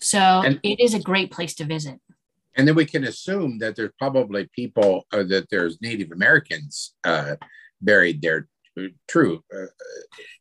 So 0.00 0.18
and, 0.18 0.60
it 0.62 0.80
is 0.80 0.94
a 0.94 1.00
great 1.00 1.30
place 1.30 1.54
to 1.54 1.64
visit. 1.64 2.00
And 2.56 2.66
then 2.66 2.74
we 2.74 2.86
can 2.86 3.04
assume 3.04 3.58
that 3.58 3.76
there's 3.76 3.92
probably 3.98 4.48
people, 4.52 5.06
uh, 5.12 5.24
that 5.24 5.48
there's 5.50 5.80
Native 5.80 6.10
Americans 6.10 6.94
uh, 7.04 7.36
buried 7.80 8.22
there. 8.22 8.48
True. 9.08 9.42
Uh, 9.54 9.62
is 9.62 9.68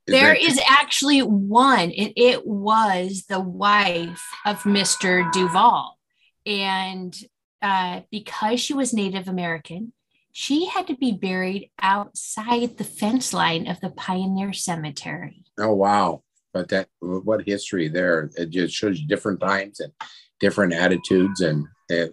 there 0.07 0.33
is 0.33 0.59
actually 0.69 1.21
one. 1.21 1.91
It, 1.91 2.13
it 2.17 2.45
was 2.45 3.25
the 3.29 3.39
wife 3.39 4.25
of 4.45 4.63
Mr. 4.63 5.31
Duvall. 5.31 5.97
And 6.45 7.15
uh, 7.61 8.01
because 8.11 8.59
she 8.59 8.73
was 8.73 8.93
Native 8.93 9.27
American, 9.27 9.93
she 10.37 10.65
had 10.65 10.85
to 10.85 10.97
be 10.97 11.13
buried 11.13 11.71
outside 11.81 12.77
the 12.77 12.83
fence 12.83 13.33
line 13.33 13.67
of 13.67 13.79
the 13.79 13.89
Pioneer 13.89 14.51
Cemetery. 14.51 15.45
Oh, 15.57 15.73
wow. 15.73 16.23
but 16.53 16.67
that 16.69 16.89
what 16.99 17.47
history 17.47 17.87
there? 17.87 18.29
It 18.35 18.49
just 18.49 18.75
shows 18.75 18.99
you 18.99 19.07
different 19.07 19.39
times 19.39 19.79
and 19.79 19.93
different 20.41 20.73
attitudes, 20.73 21.39
and 21.39 21.65
uh, 21.89 22.07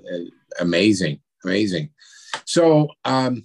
amazing, 0.60 1.18
amazing. 1.44 1.90
So, 2.44 2.90
um, 3.04 3.44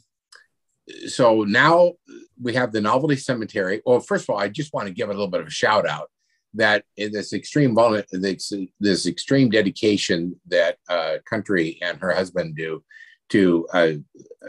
so 1.08 1.42
now 1.42 1.94
we 2.40 2.54
have 2.54 2.72
the 2.72 2.80
Novelty 2.80 3.16
Cemetery. 3.16 3.82
Well, 3.84 4.00
first 4.00 4.26
of 4.26 4.30
all, 4.30 4.40
I 4.40 4.48
just 4.48 4.76
want 4.76 4.88
to 4.88 4.94
give 4.94 5.10
a 5.10 5.12
little 5.12 5.28
bit 5.28 5.42
of 5.42 5.48
a 5.48 5.52
shout 5.52 5.88
out 5.88 6.12
that 6.54 6.84
this 6.96 7.34
extreme 7.34 7.76
this, 8.12 8.54
this 8.80 9.08
extreme 9.08 9.50
dedication 9.50 10.40
that 10.50 10.78
uh, 10.88 11.16
Country 11.28 11.80
and 11.82 12.00
her 12.00 12.12
husband 12.12 12.56
do 12.56 12.84
to 13.30 13.68
uh, 13.74 13.94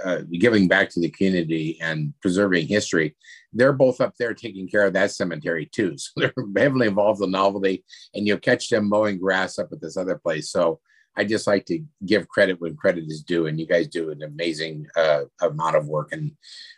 uh, 0.04 0.18
giving 0.38 0.68
back 0.68 0.90
to 0.90 1.00
the 1.00 1.10
community 1.10 1.78
and 1.80 2.12
preserving 2.20 2.66
history. 2.66 3.16
They're 3.52 3.72
both 3.72 4.00
up 4.00 4.14
there 4.18 4.34
taking 4.34 4.68
care 4.68 4.84
of 4.86 4.92
that 4.92 5.12
cemetery 5.12 5.66
too. 5.66 5.96
So 5.98 6.12
they're 6.16 6.32
heavily 6.56 6.88
involved 6.88 7.22
in 7.22 7.30
novelty, 7.30 7.84
and 8.14 8.26
you'll 8.26 8.38
catch 8.38 8.68
them 8.68 8.88
mowing 8.88 9.18
grass 9.18 9.58
up 9.58 9.68
at 9.72 9.80
this 9.80 9.96
other 9.96 10.16
place. 10.16 10.50
So 10.50 10.80
I 11.16 11.24
just 11.24 11.46
like 11.46 11.64
to 11.66 11.80
give 12.06 12.28
credit 12.28 12.60
when 12.60 12.76
credit 12.76 13.04
is 13.08 13.22
due, 13.22 13.46
and 13.46 13.58
you 13.58 13.66
guys 13.66 13.88
do 13.88 14.10
an 14.10 14.22
amazing 14.22 14.86
uh, 14.96 15.22
amount 15.40 15.76
of 15.76 15.88
work, 15.88 16.12
and 16.12 16.32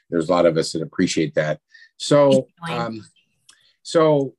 there's 0.08 0.28
a 0.28 0.32
lot 0.32 0.46
of 0.46 0.56
us 0.56 0.72
that 0.72 0.82
appreciate 0.82 1.34
that. 1.34 1.60
So, 1.98 2.48
um, 2.68 3.04
so 3.82 4.34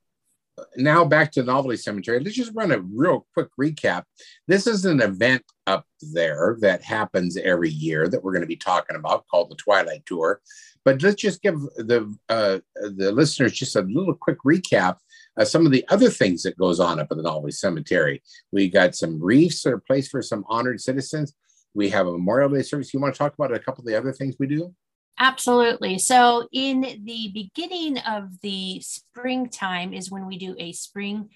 now 0.78 1.06
back 1.06 1.32
to 1.32 1.42
the 1.42 1.52
Novelty 1.52 1.78
Cemetery. 1.78 2.20
Let's 2.20 2.36
just 2.36 2.54
run 2.54 2.72
a 2.72 2.80
real 2.80 3.26
quick 3.34 3.50
recap. 3.60 4.04
This 4.48 4.68
is 4.68 4.86
an 4.86 5.02
event 5.02 5.44
up 5.68 5.86
there 6.02 6.58
that 6.62 6.84
happens 6.84 7.38
every 7.38 7.70
year 7.70 8.08
that 8.08 8.24
we're 8.24 8.34
going 8.34 8.42
to 8.42 8.48
be 8.48 8.56
talking 8.56 8.96
about 8.96 9.26
called 9.28 9.50
the 9.50 9.56
Twilight 9.56 10.06
Tour. 10.06 10.42
But 10.84 11.02
let's 11.02 11.22
just 11.22 11.42
give 11.42 11.56
the 11.78 12.14
uh, 12.28 12.60
the 12.76 13.12
listeners 13.12 13.54
just 13.54 13.76
a 13.76 13.82
little 13.82 14.16
quick 14.16 14.38
recap 14.46 14.98
some 15.44 15.66
of 15.66 15.72
the 15.72 15.86
other 15.90 16.10
things 16.10 16.44
that 16.44 16.58
goes 16.58 16.80
on 16.80 17.00
up 17.00 17.08
at 17.10 17.18
the 17.18 17.24
Novelty 17.24 17.52
Cemetery. 17.52 18.22
We 18.52 18.70
got 18.70 18.96
some 18.96 19.22
wreaths 19.22 19.64
that 19.64 19.74
are 19.74 19.80
placed 19.80 20.12
for 20.12 20.22
some 20.22 20.44
honored 20.50 20.82
citizens. 20.82 21.34
We 21.74 21.90
have 21.90 22.08
a 22.08 22.12
Memorial 22.12 22.50
Day 22.50 22.62
service. 22.64 22.94
You 22.94 23.00
want 23.00 23.14
to 23.14 23.18
talk 23.18 23.34
about 23.34 23.54
a 23.54 23.60
couple 23.60 23.82
of 23.82 23.88
the 23.88 23.98
other 23.98 24.12
things 24.12 24.36
we 24.40 24.48
do? 24.48 24.74
Absolutely. 25.20 26.00
So, 26.00 26.48
in 26.52 26.82
the 27.04 27.32
beginning 27.34 28.00
of 28.00 28.42
the 28.42 28.82
springtime 28.82 29.94
is 29.94 30.10
when 30.10 30.26
we 30.26 30.38
do 30.38 30.56
a 30.58 30.72
spring 30.72 31.30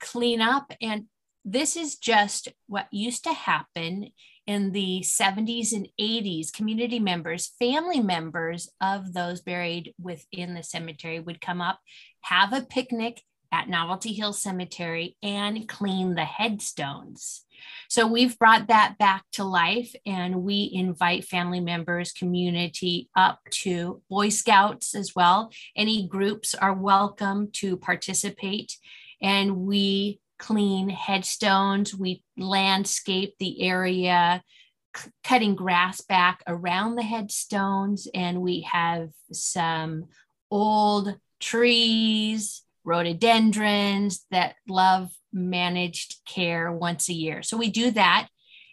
cleanup. 0.00 0.72
And 0.80 1.04
this 1.44 1.76
is 1.76 1.96
just 1.96 2.48
what 2.66 2.88
used 2.90 3.24
to 3.24 3.32
happen 3.32 4.10
in 4.46 4.72
the 4.72 5.04
70s 5.04 5.72
and 5.72 5.88
80s. 6.00 6.52
Community 6.52 6.98
members, 6.98 7.52
family 7.58 8.00
members 8.00 8.68
of 8.80 9.12
those 9.12 9.40
buried 9.40 9.94
within 10.00 10.54
the 10.54 10.62
cemetery 10.62 11.20
would 11.20 11.40
come 11.40 11.60
up, 11.60 11.80
have 12.22 12.52
a 12.52 12.62
picnic 12.62 13.22
at 13.52 13.68
Novelty 13.68 14.12
Hill 14.12 14.32
Cemetery, 14.32 15.16
and 15.22 15.68
clean 15.68 16.14
the 16.14 16.24
headstones. 16.24 17.45
So 17.88 18.06
we've 18.06 18.38
brought 18.38 18.68
that 18.68 18.98
back 18.98 19.24
to 19.32 19.44
life 19.44 19.94
and 20.04 20.42
we 20.42 20.70
invite 20.72 21.24
family 21.24 21.60
members, 21.60 22.12
community 22.12 23.08
up 23.16 23.40
to 23.50 24.02
Boy 24.10 24.28
Scouts 24.30 24.94
as 24.94 25.14
well. 25.14 25.50
Any 25.76 26.06
groups 26.06 26.54
are 26.54 26.74
welcome 26.74 27.50
to 27.54 27.76
participate. 27.76 28.76
And 29.22 29.58
we 29.58 30.20
clean 30.38 30.88
headstones, 30.88 31.94
we 31.94 32.22
landscape 32.36 33.34
the 33.38 33.62
area, 33.62 34.42
c- 34.96 35.10
cutting 35.24 35.54
grass 35.54 36.00
back 36.00 36.42
around 36.46 36.96
the 36.96 37.02
headstones, 37.02 38.06
and 38.12 38.42
we 38.42 38.62
have 38.62 39.10
some 39.32 40.06
old 40.50 41.16
trees, 41.40 42.62
rhododendrons 42.84 44.24
that 44.30 44.54
love 44.68 45.10
managed 45.36 46.16
care 46.26 46.72
once 46.72 47.08
a 47.08 47.14
year. 47.14 47.42
So 47.42 47.56
we 47.56 47.70
do 47.70 47.90
that. 47.92 48.28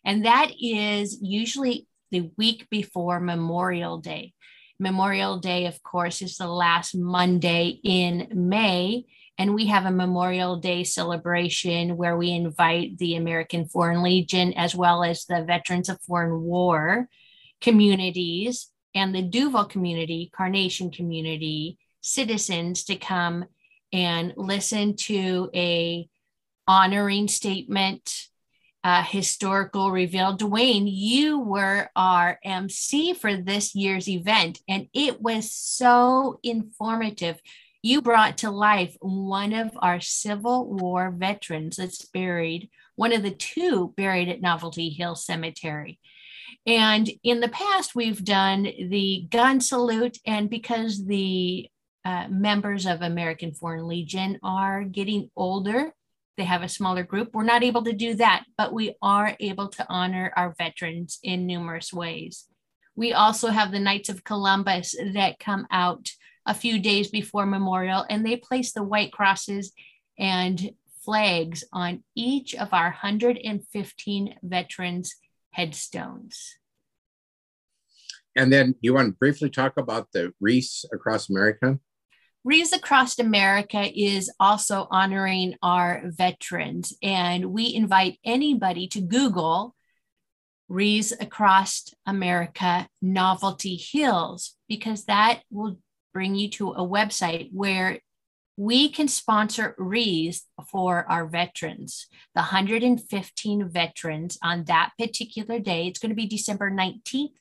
And 0.06 0.26
that 0.26 0.52
is 0.60 1.20
usually 1.22 1.88
the 2.12 2.32
week 2.38 2.68
before 2.70 3.20
Memorial 3.20 4.00
Day. 4.00 4.34
Memorial 4.80 5.40
Day, 5.40 5.66
of 5.66 5.82
course, 5.84 6.22
is 6.22 6.38
the 6.38 6.48
last 6.48 6.96
Monday 6.96 7.80
in 7.84 8.28
May. 8.34 9.06
And 9.38 9.56
we 9.56 9.68
have 9.68 9.86
a 9.86 9.92
Memorial 9.92 10.58
Day 10.58 10.84
celebration 10.84 11.98
where 11.98 12.18
we 12.18 12.32
invite 12.32 12.98
the 12.98 13.16
American 13.16 13.66
Foreign 13.66 14.04
Legion 14.04 14.54
as 14.54 14.76
well 14.76 15.04
as 15.04 15.26
the 15.26 15.44
Veterans 15.44 15.90
of 15.90 16.02
Foreign 16.02 16.42
War 16.42 17.08
communities 17.62 18.70
and 18.94 19.16
the 19.16 19.22
Duvall 19.22 19.66
community, 19.66 20.30
Carnation 20.36 20.92
community, 20.92 21.78
citizens 22.02 22.84
to 22.86 22.96
come 22.96 23.46
and 23.92 24.34
listen 24.36 24.96
to 24.96 25.50
a 25.56 26.08
honoring 26.68 27.28
statement, 27.28 28.28
uh, 28.84 29.04
historical 29.04 29.92
reveal. 29.92 30.38
Dwayne, 30.38 30.86
you 30.86 31.40
were 31.40 31.90
our 31.96 32.40
MC 32.44 33.14
for 33.14 33.36
this 33.36 33.76
year's 33.76 34.10
event, 34.10 34.60
and 34.68 34.88
it 34.94 35.22
was 35.22 35.52
so 35.52 36.40
informative. 36.44 37.40
You 37.82 38.02
brought 38.02 38.40
to 38.40 38.52
life 38.52 38.96
one 39.00 39.54
of 39.54 39.72
our 39.82 40.00
Civil 40.00 40.70
War 40.70 41.12
veterans 41.12 41.78
that's 41.78 42.06
buried, 42.06 42.70
one 42.96 43.14
of 43.14 43.24
the 43.24 43.32
two 43.32 43.94
buried 43.96 44.30
at 44.30 44.42
Novelty 44.42 44.90
Hill 44.90 45.16
Cemetery. 45.16 46.00
And 46.66 47.10
in 47.24 47.42
the 47.42 47.50
past, 47.50 47.94
we've 47.94 48.24
done 48.24 48.64
the 48.64 49.28
gun 49.30 49.60
salute, 49.60 50.18
and 50.26 50.50
because 50.50 51.06
the 51.06 51.70
uh, 52.06 52.28
members 52.30 52.86
of 52.86 53.02
American 53.02 53.54
Foreign 53.54 53.88
Legion 53.88 54.40
are 54.44 54.84
getting 54.84 55.30
older, 55.36 55.94
they 56.38 56.44
have 56.44 56.64
a 56.64 56.70
smaller 56.70 57.04
group. 57.04 57.30
We're 57.34 57.44
not 57.44 57.64
able 57.64 57.84
to 57.84 57.94
do 57.94 58.16
that, 58.16 58.46
but 58.58 58.74
we 58.74 58.96
are 59.02 59.36
able 59.40 59.70
to 59.70 59.86
honor 59.90 60.32
our 60.36 60.56
veterans 60.58 61.20
in 61.24 61.46
numerous 61.46 61.94
ways. 61.94 62.48
We 62.96 63.14
also 63.14 63.50
have 63.50 63.72
the 63.72 63.80
Knights 63.80 64.10
of 64.10 64.24
Columbus 64.24 64.96
that 65.14 65.40
come 65.40 65.68
out 65.72 66.10
a 66.46 66.54
few 66.54 66.80
days 66.80 67.10
before 67.10 67.46
Memorial 67.46 68.06
and 68.10 68.26
they 68.26 68.36
place 68.36 68.74
the 68.74 68.84
white 68.84 69.12
crosses 69.12 69.72
and 70.20 70.72
flags 71.04 71.64
on 71.74 72.04
each 72.16 72.56
of 72.56 72.74
our 72.74 72.86
115 72.86 74.36
veterans' 74.44 75.16
headstones. 75.52 76.56
And 78.36 78.52
then 78.52 78.76
you 78.82 78.94
want 78.94 79.10
to 79.10 79.14
briefly 79.14 79.50
talk 79.50 79.74
about 79.78 80.12
the 80.12 80.34
wreaths 80.40 80.86
across 80.92 81.30
America? 81.30 81.80
Wreaths 82.46 82.74
Across 82.74 83.20
America 83.20 83.82
is 83.82 84.30
also 84.38 84.86
honoring 84.92 85.56
our 85.64 86.02
veterans, 86.04 86.94
and 87.02 87.54
we 87.54 87.74
invite 87.74 88.20
anybody 88.26 88.86
to 88.90 89.00
Google 89.00 89.76
Wreaths 90.68 91.14
Across 91.18 91.94
America 92.06 92.90
Novelty 93.02 93.78
Hills 93.78 94.58
because 94.68 95.06
that 95.06 95.44
will 95.50 95.78
bring 96.14 96.36
you 96.36 96.50
to 96.50 96.72
a 96.72 96.86
website 96.86 97.50
where 97.54 98.00
we 98.58 98.90
can 98.90 99.08
sponsor 99.08 99.74
wreaths 99.78 100.46
for 100.70 101.10
our 101.10 101.26
veterans, 101.26 102.08
the 102.36 102.42
115 102.42 103.70
veterans 103.70 104.38
on 104.44 104.66
that 104.66 104.92
particular 105.00 105.60
day. 105.60 105.88
It's 105.88 106.00
going 106.00 106.10
to 106.10 106.16
be 106.16 106.28
December 106.28 106.70
19th 106.70 107.36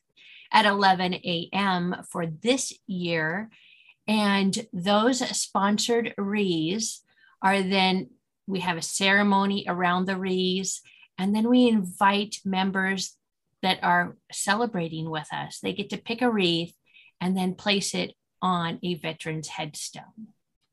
at 0.53 0.65
11 0.65 1.15
a.m. 1.15 1.97
for 2.09 2.25
this 2.27 2.73
year. 2.87 3.51
And 4.07 4.67
those 4.73 5.19
sponsored 5.37 6.15
wreaths 6.19 7.05
are 7.43 7.63
then, 7.63 8.11
we 8.47 8.61
have 8.61 8.77
a 8.77 8.83
ceremony 8.83 9.65
around 9.69 10.07
the 10.07 10.17
wreaths, 10.17 10.83
and 11.19 11.35
then 11.35 11.49
we 11.49 11.69
invite 11.69 12.39
members 12.45 13.17
that 13.63 13.79
are 13.83 14.17
celebrating 14.33 15.09
with 15.09 15.29
us. 15.33 15.61
They 15.61 15.73
get 15.73 15.91
to 15.91 15.97
pick 15.97 16.21
a 16.21 16.31
wreath 16.31 16.75
and 17.21 17.37
then 17.37 17.55
place 17.55 17.95
it 17.95 18.15
on 18.41 18.81
a 18.83 18.97
veteran's 18.97 19.49
headstone. 19.49 20.29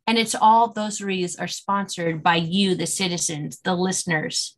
And 0.07 0.17
it's 0.17 0.33
all 0.33 0.69
those 0.69 1.01
wreaths 1.01 1.35
are 1.37 1.47
sponsored 1.47 2.23
by 2.23 2.37
you, 2.37 2.73
the 2.73 2.87
citizens, 2.87 3.59
the 3.63 3.75
listeners 3.75 4.57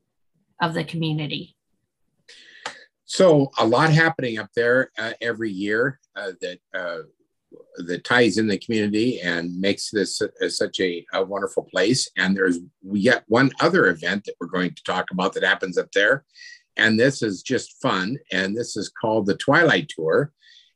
of 0.61 0.73
the 0.73 0.85
community. 0.85 1.57
So, 3.03 3.51
a 3.57 3.67
lot 3.67 3.91
happening 3.91 4.39
up 4.39 4.47
there 4.55 4.91
uh, 4.97 5.11
every 5.19 5.51
year 5.51 5.99
uh, 6.15 6.31
that 6.39 6.59
uh, 6.73 6.99
that 7.77 8.03
ties 8.03 8.37
in 8.37 8.47
the 8.47 8.57
community 8.57 9.19
and 9.21 9.59
makes 9.59 9.89
this 9.89 10.21
a, 10.41 10.49
such 10.49 10.79
a, 10.79 11.05
a, 11.13 11.23
wonderful 11.23 11.63
place. 11.63 12.09
And 12.17 12.35
there's 12.35 12.59
yet 12.91 13.23
one 13.27 13.51
other 13.59 13.87
event 13.87 14.25
that 14.25 14.35
we're 14.39 14.47
going 14.47 14.73
to 14.73 14.83
talk 14.83 15.11
about 15.11 15.33
that 15.33 15.43
happens 15.43 15.77
up 15.77 15.91
there. 15.93 16.25
And 16.77 16.99
this 16.99 17.21
is 17.21 17.41
just 17.41 17.81
fun. 17.81 18.17
And 18.31 18.55
this 18.55 18.77
is 18.77 18.89
called 18.89 19.25
the 19.25 19.35
Twilight 19.35 19.89
Tour. 19.89 20.31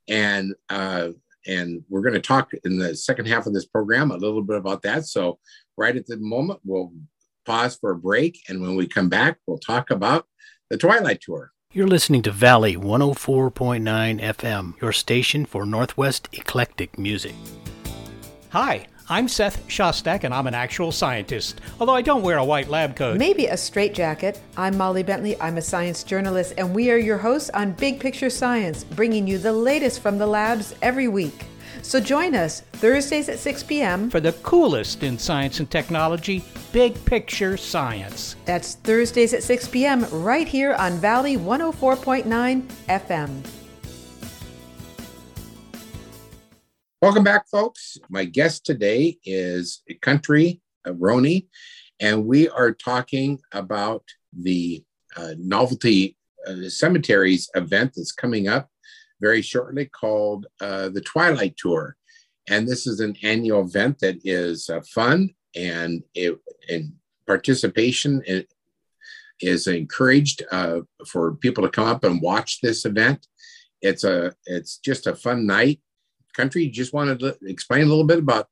And 0.08 0.54
uh, 0.70 1.10
and 1.48 1.84
we're 1.90 2.02
going 2.02 2.14
to 2.14 2.20
talk 2.20 2.52
in 2.64 2.78
the 2.78 2.96
second 2.96 3.28
half 3.28 3.46
of 3.46 3.54
this 3.54 3.66
program 3.66 4.12
a 4.12 4.18
little 4.18 4.42
bit 4.42 4.58
about 4.58 4.82
that. 4.82 5.06
So 5.06 5.40
right 5.78 5.96
at 5.96 6.08
the 6.08 6.18
moment, 6.18 6.60
we'll 6.64 6.92
pause 7.46 7.76
for 7.76 7.92
a 7.92 7.98
break. 7.98 8.40
And 8.50 8.62
when 8.62 8.76
we 8.76 8.88
come 8.88 9.10
back, 9.10 9.38
we'll 9.46 9.60
talk 9.60 9.92
about 9.92 10.26
the 10.70 10.78
Twilight 10.78 11.22
Tour. 11.22 11.52
You're 11.76 11.88
listening 11.88 12.22
to 12.22 12.32
Valley 12.32 12.78
104.9 12.78 14.22
FM, 14.22 14.82
your 14.82 14.94
station 14.94 15.46
for 15.46 15.66
Northwest 15.66 16.30
eclectic 16.32 16.98
music. 16.98 17.36
Hi, 18.52 18.88
I'm 19.10 19.28
Seth 19.28 19.68
Shostak, 19.68 20.24
and 20.24 20.34
I'm 20.34 20.48
an 20.48 20.54
actual 20.54 20.94
scientist, 20.94 21.60
although 21.78 21.94
I 21.94 22.02
don't 22.02 22.24
wear 22.24 22.38
a 22.38 22.46
white 22.46 22.70
lab 22.70 22.96
coat. 22.96 23.18
Maybe 23.18 23.48
a 23.48 23.58
straitjacket. 23.58 24.40
I'm 24.56 24.78
Molly 24.78 25.04
Bentley. 25.04 25.38
I'm 25.42 25.58
a 25.58 25.62
science 25.62 26.06
journalist, 26.06 26.54
and 26.58 26.74
we 26.74 26.92
are 26.92 26.98
your 26.98 27.18
hosts 27.18 27.50
on 27.50 27.74
Big 27.74 28.00
Picture 28.00 28.30
Science, 28.30 28.86
bringing 28.86 29.28
you 29.28 29.38
the 29.38 29.52
latest 29.52 30.00
from 30.00 30.18
the 30.18 30.28
labs 30.28 30.76
every 30.82 31.10
week. 31.10 31.44
So 31.86 32.00
join 32.00 32.34
us 32.34 32.62
Thursdays 32.74 33.30
at 33.30 33.38
6 33.38 33.62
p.m. 33.62 34.10
for 34.10 34.20
the 34.20 34.34
coolest 34.42 35.04
in 35.04 35.20
science 35.20 35.60
and 35.60 35.70
technology, 35.70 36.44
Big 36.74 37.06
Picture 37.06 37.58
Science. 37.58 38.36
That's 38.46 38.74
Thursdays 38.74 39.36
at 39.36 39.44
6 39.44 39.68
p.m. 39.68 40.04
right 40.10 40.48
here 40.48 40.74
on 40.74 40.94
Valley 40.94 41.38
104.9 41.38 42.64
FM. 42.90 43.46
Welcome 47.04 47.24
back, 47.24 47.48
folks. 47.48 48.00
My 48.10 48.26
guest 48.26 48.66
today 48.66 49.20
is 49.24 49.84
Country 50.02 50.62
Roney, 50.88 51.48
and 52.00 52.26
we 52.26 52.50
are 52.50 52.72
talking 52.72 53.40
about 53.52 54.04
the 54.36 54.84
uh, 55.16 55.36
Novelty 55.38 56.18
uh, 56.48 56.68
Cemeteries 56.68 57.48
event 57.54 57.94
that's 57.96 58.12
coming 58.12 58.48
up 58.48 58.72
very 59.22 59.42
shortly 59.42 59.86
called 59.86 60.48
uh, 60.62 60.90
the 60.90 61.02
Twilight 61.02 61.56
Tour. 61.58 61.96
And 62.48 62.68
this 62.68 62.86
is 62.86 63.00
an 63.00 63.16
annual 63.24 63.62
event 63.62 64.00
that 64.00 64.18
is 64.24 64.70
uh, 64.70 64.82
fun 64.94 65.32
and, 65.56 66.04
it, 66.14 66.38
and 66.70 66.94
participation 67.26 68.22
is 69.42 69.68
encouraged 69.68 70.44
uh, 70.52 70.82
for 71.08 71.36
people 71.36 71.64
to 71.64 71.70
come 71.70 71.88
up 71.88 72.04
and 72.04 72.22
watch 72.22 72.62
this 72.62 72.86
event. 72.86 73.28
It's 73.82 74.04
a 74.04 74.34
it's 74.46 74.78
just 74.78 75.08
a 75.08 75.16
fun 75.16 75.46
night. 75.46 75.80
Country, 76.34 76.68
just 76.68 76.94
wanted 76.94 77.20
to 77.20 77.38
explain 77.44 77.84
a 77.84 77.90
little 77.90 78.06
bit 78.06 78.20
about. 78.20 78.48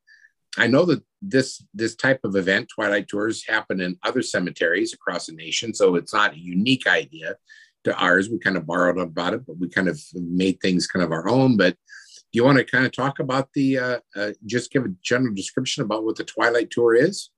I 0.57 0.67
know 0.67 0.85
that 0.85 1.03
this 1.21 1.63
this 1.73 1.95
type 1.95 2.21
of 2.23 2.35
event, 2.35 2.69
Twilight 2.73 3.07
Tours, 3.07 3.45
happen 3.47 3.81
in 3.81 3.97
other 4.03 4.21
cemeteries 4.21 4.93
across 4.93 5.25
the 5.25 5.33
nation, 5.33 5.73
so 5.73 5.95
it's 5.95 6.13
not 6.13 6.33
a 6.33 6.39
unique 6.39 6.87
idea 6.87 7.37
to 7.83 7.95
ours. 7.95 8.29
We 8.29 8.39
kind 8.39 8.57
of 8.57 8.65
borrowed 8.65 8.97
about 8.97 9.33
it, 9.33 9.45
but 9.45 9.57
we 9.57 9.69
kind 9.69 9.87
of 9.87 9.99
made 10.13 10.59
things 10.61 10.87
kind 10.87 11.03
of 11.03 11.11
our 11.11 11.27
own. 11.29 11.57
But 11.57 11.73
do 11.73 12.37
you 12.37 12.43
want 12.43 12.57
to 12.57 12.65
kind 12.65 12.85
of 12.85 12.91
talk 12.91 13.19
about 13.19 13.49
the, 13.53 13.77
uh, 13.77 13.99
uh, 14.15 14.31
just 14.45 14.71
give 14.71 14.85
a 14.85 14.93
general 15.03 15.33
description 15.33 15.83
about 15.83 16.03
what 16.03 16.15
the 16.15 16.23
Twilight 16.23 16.71
Tour 16.71 16.95
is? 16.95 17.29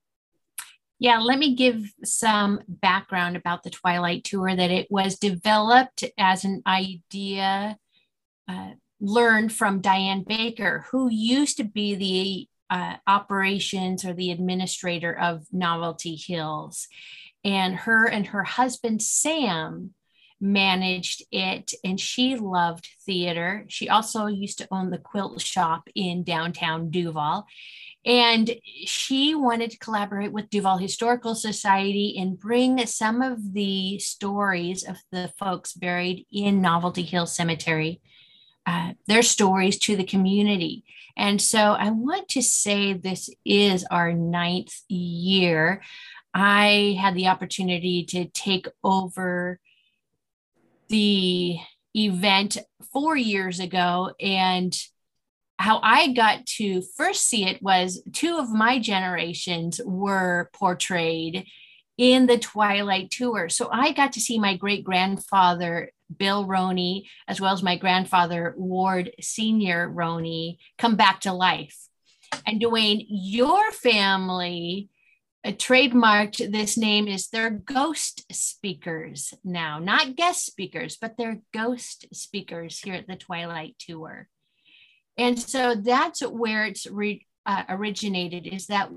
Yeah, 0.98 1.18
let 1.18 1.38
me 1.38 1.54
give 1.54 1.92
some 2.04 2.60
background 2.68 3.36
about 3.36 3.62
the 3.62 3.70
Twilight 3.70 4.24
Tour 4.24 4.56
that 4.56 4.70
it 4.70 4.90
was 4.90 5.18
developed 5.18 6.04
as 6.16 6.44
an 6.44 6.62
idea 6.66 7.76
uh, 8.48 8.70
learned 9.00 9.52
from 9.52 9.82
Diane 9.82 10.24
Baker, 10.26 10.86
who 10.90 11.10
used 11.10 11.58
to 11.58 11.64
be 11.64 11.94
the 11.94 12.48
uh, 12.74 12.96
operations 13.06 14.04
or 14.04 14.14
the 14.14 14.30
administrator 14.30 15.16
of 15.16 15.46
Novelty 15.52 16.16
Hills. 16.16 16.88
And 17.44 17.76
her 17.76 18.08
and 18.08 18.28
her 18.28 18.42
husband, 18.42 19.02
Sam, 19.02 19.92
managed 20.40 21.24
it 21.30 21.72
and 21.84 21.98
she 21.98 22.36
loved 22.36 22.88
theater. 23.04 23.64
She 23.68 23.88
also 23.88 24.26
used 24.26 24.58
to 24.58 24.68
own 24.70 24.90
the 24.90 24.98
quilt 24.98 25.40
shop 25.40 25.88
in 25.94 26.24
downtown 26.24 26.90
Duvall. 26.90 27.46
And 28.04 28.54
she 28.84 29.34
wanted 29.34 29.72
to 29.72 29.78
collaborate 29.78 30.30
with 30.30 30.48
Duvall 30.48 30.78
Historical 30.78 31.34
Society 31.34 32.16
and 32.18 32.38
bring 32.38 32.86
some 32.86 33.20
of 33.20 33.52
the 33.52 33.98
stories 33.98 34.84
of 34.84 34.96
the 35.10 35.32
folks 35.38 35.72
buried 35.72 36.24
in 36.30 36.60
Novelty 36.60 37.02
Hill 37.02 37.26
Cemetery, 37.26 38.00
uh, 38.64 38.92
their 39.08 39.22
stories 39.22 39.78
to 39.80 39.96
the 39.96 40.04
community. 40.04 40.84
And 41.16 41.42
so 41.42 41.58
I 41.58 41.90
want 41.90 42.28
to 42.30 42.42
say 42.42 42.92
this 42.92 43.28
is 43.44 43.84
our 43.90 44.12
ninth 44.12 44.82
year. 44.88 45.82
I 46.32 46.96
had 47.00 47.14
the 47.14 47.28
opportunity 47.28 48.04
to 48.04 48.26
take 48.26 48.68
over 48.84 49.58
the 50.88 51.58
event 51.94 52.58
four 52.92 53.16
years 53.16 53.60
ago 53.60 54.12
and 54.20 54.76
how 55.58 55.80
I 55.82 56.12
got 56.12 56.44
to 56.46 56.82
first 56.96 57.26
see 57.28 57.46
it 57.46 57.62
was 57.62 58.02
two 58.12 58.36
of 58.36 58.52
my 58.52 58.78
generations 58.78 59.80
were 59.84 60.50
portrayed 60.52 61.46
in 61.96 62.26
the 62.26 62.38
Twilight 62.38 63.10
Tour. 63.10 63.48
So 63.48 63.70
I 63.72 63.92
got 63.92 64.12
to 64.12 64.20
see 64.20 64.38
my 64.38 64.56
great 64.56 64.84
grandfather, 64.84 65.92
Bill 66.14 66.44
Roney, 66.44 67.08
as 67.26 67.40
well 67.40 67.54
as 67.54 67.62
my 67.62 67.76
grandfather, 67.76 68.54
Ward 68.56 69.12
Senior 69.20 69.88
Roney, 69.88 70.58
come 70.76 70.96
back 70.96 71.20
to 71.22 71.32
life. 71.32 71.88
And 72.46 72.60
Dwayne, 72.60 73.06
your 73.08 73.72
family 73.72 74.90
trademarked 75.52 76.50
this 76.50 76.76
name 76.76 77.06
is 77.08 77.28
they're 77.28 77.50
ghost 77.50 78.24
speakers 78.32 79.34
now, 79.44 79.78
not 79.78 80.16
guest 80.16 80.46
speakers, 80.46 80.96
but 81.00 81.16
they're 81.16 81.40
ghost 81.52 82.06
speakers 82.12 82.80
here 82.80 82.94
at 82.94 83.06
the 83.06 83.16
Twilight 83.16 83.76
Tour. 83.78 84.28
And 85.16 85.38
so 85.38 85.74
that's 85.74 86.20
where 86.20 86.64
it's 86.64 86.86
re, 86.86 87.26
uh, 87.46 87.64
originated 87.68 88.46
is 88.46 88.66
that 88.66 88.90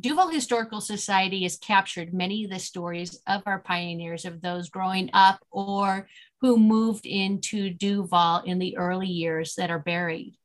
Duvall 0.00 0.28
Historical 0.28 0.80
Society 0.80 1.42
has 1.42 1.56
captured 1.56 2.14
many 2.14 2.44
of 2.44 2.50
the 2.50 2.60
stories 2.60 3.20
of 3.26 3.42
our 3.46 3.58
pioneers, 3.58 4.24
of 4.24 4.40
those 4.40 4.70
growing 4.70 5.10
up 5.12 5.40
or 5.50 6.08
who 6.40 6.56
moved 6.56 7.04
into 7.04 7.70
Duvall 7.70 8.42
in 8.44 8.60
the 8.60 8.76
early 8.76 9.08
years 9.08 9.54
that 9.56 9.70
are 9.70 9.80
buried. 9.80 10.36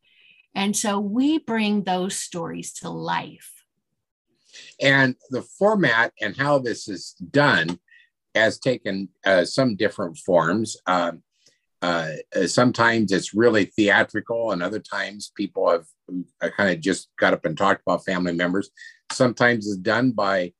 And 0.56 0.76
so 0.76 1.00
we 1.00 1.38
bring 1.38 1.84
those 1.84 2.16
stories 2.16 2.74
to 2.76 2.89
life. 2.89 3.62
And 4.82 5.16
the 5.30 5.42
format 5.42 6.14
and 6.22 6.36
how 6.36 6.60
this 6.60 6.88
is 6.88 7.16
done 7.32 7.80
has 8.36 8.60
taken 8.60 9.10
uh, 9.26 9.46
some 9.46 9.76
different 9.76 10.18
forms. 10.18 10.78
Um, 10.88 11.22
uh, 11.82 12.12
uh, 12.36 12.48
sometimes 12.48 13.12
it's 13.12 13.34
really 13.34 13.66
theatrical, 13.66 14.52
and 14.52 14.64
other 14.64 14.80
times 14.80 15.34
people 15.36 15.70
have 15.70 15.86
uh, 16.42 16.50
kind 16.56 16.72
of 16.74 16.80
just 16.80 17.10
got 17.20 17.34
up 17.34 17.44
and 17.44 17.58
talked 17.58 17.82
about 17.86 18.06
family 18.06 18.34
members. 18.34 18.70
Sometimes 19.12 19.68
it's 19.68 19.78
done 19.78 20.12
by 20.12 20.54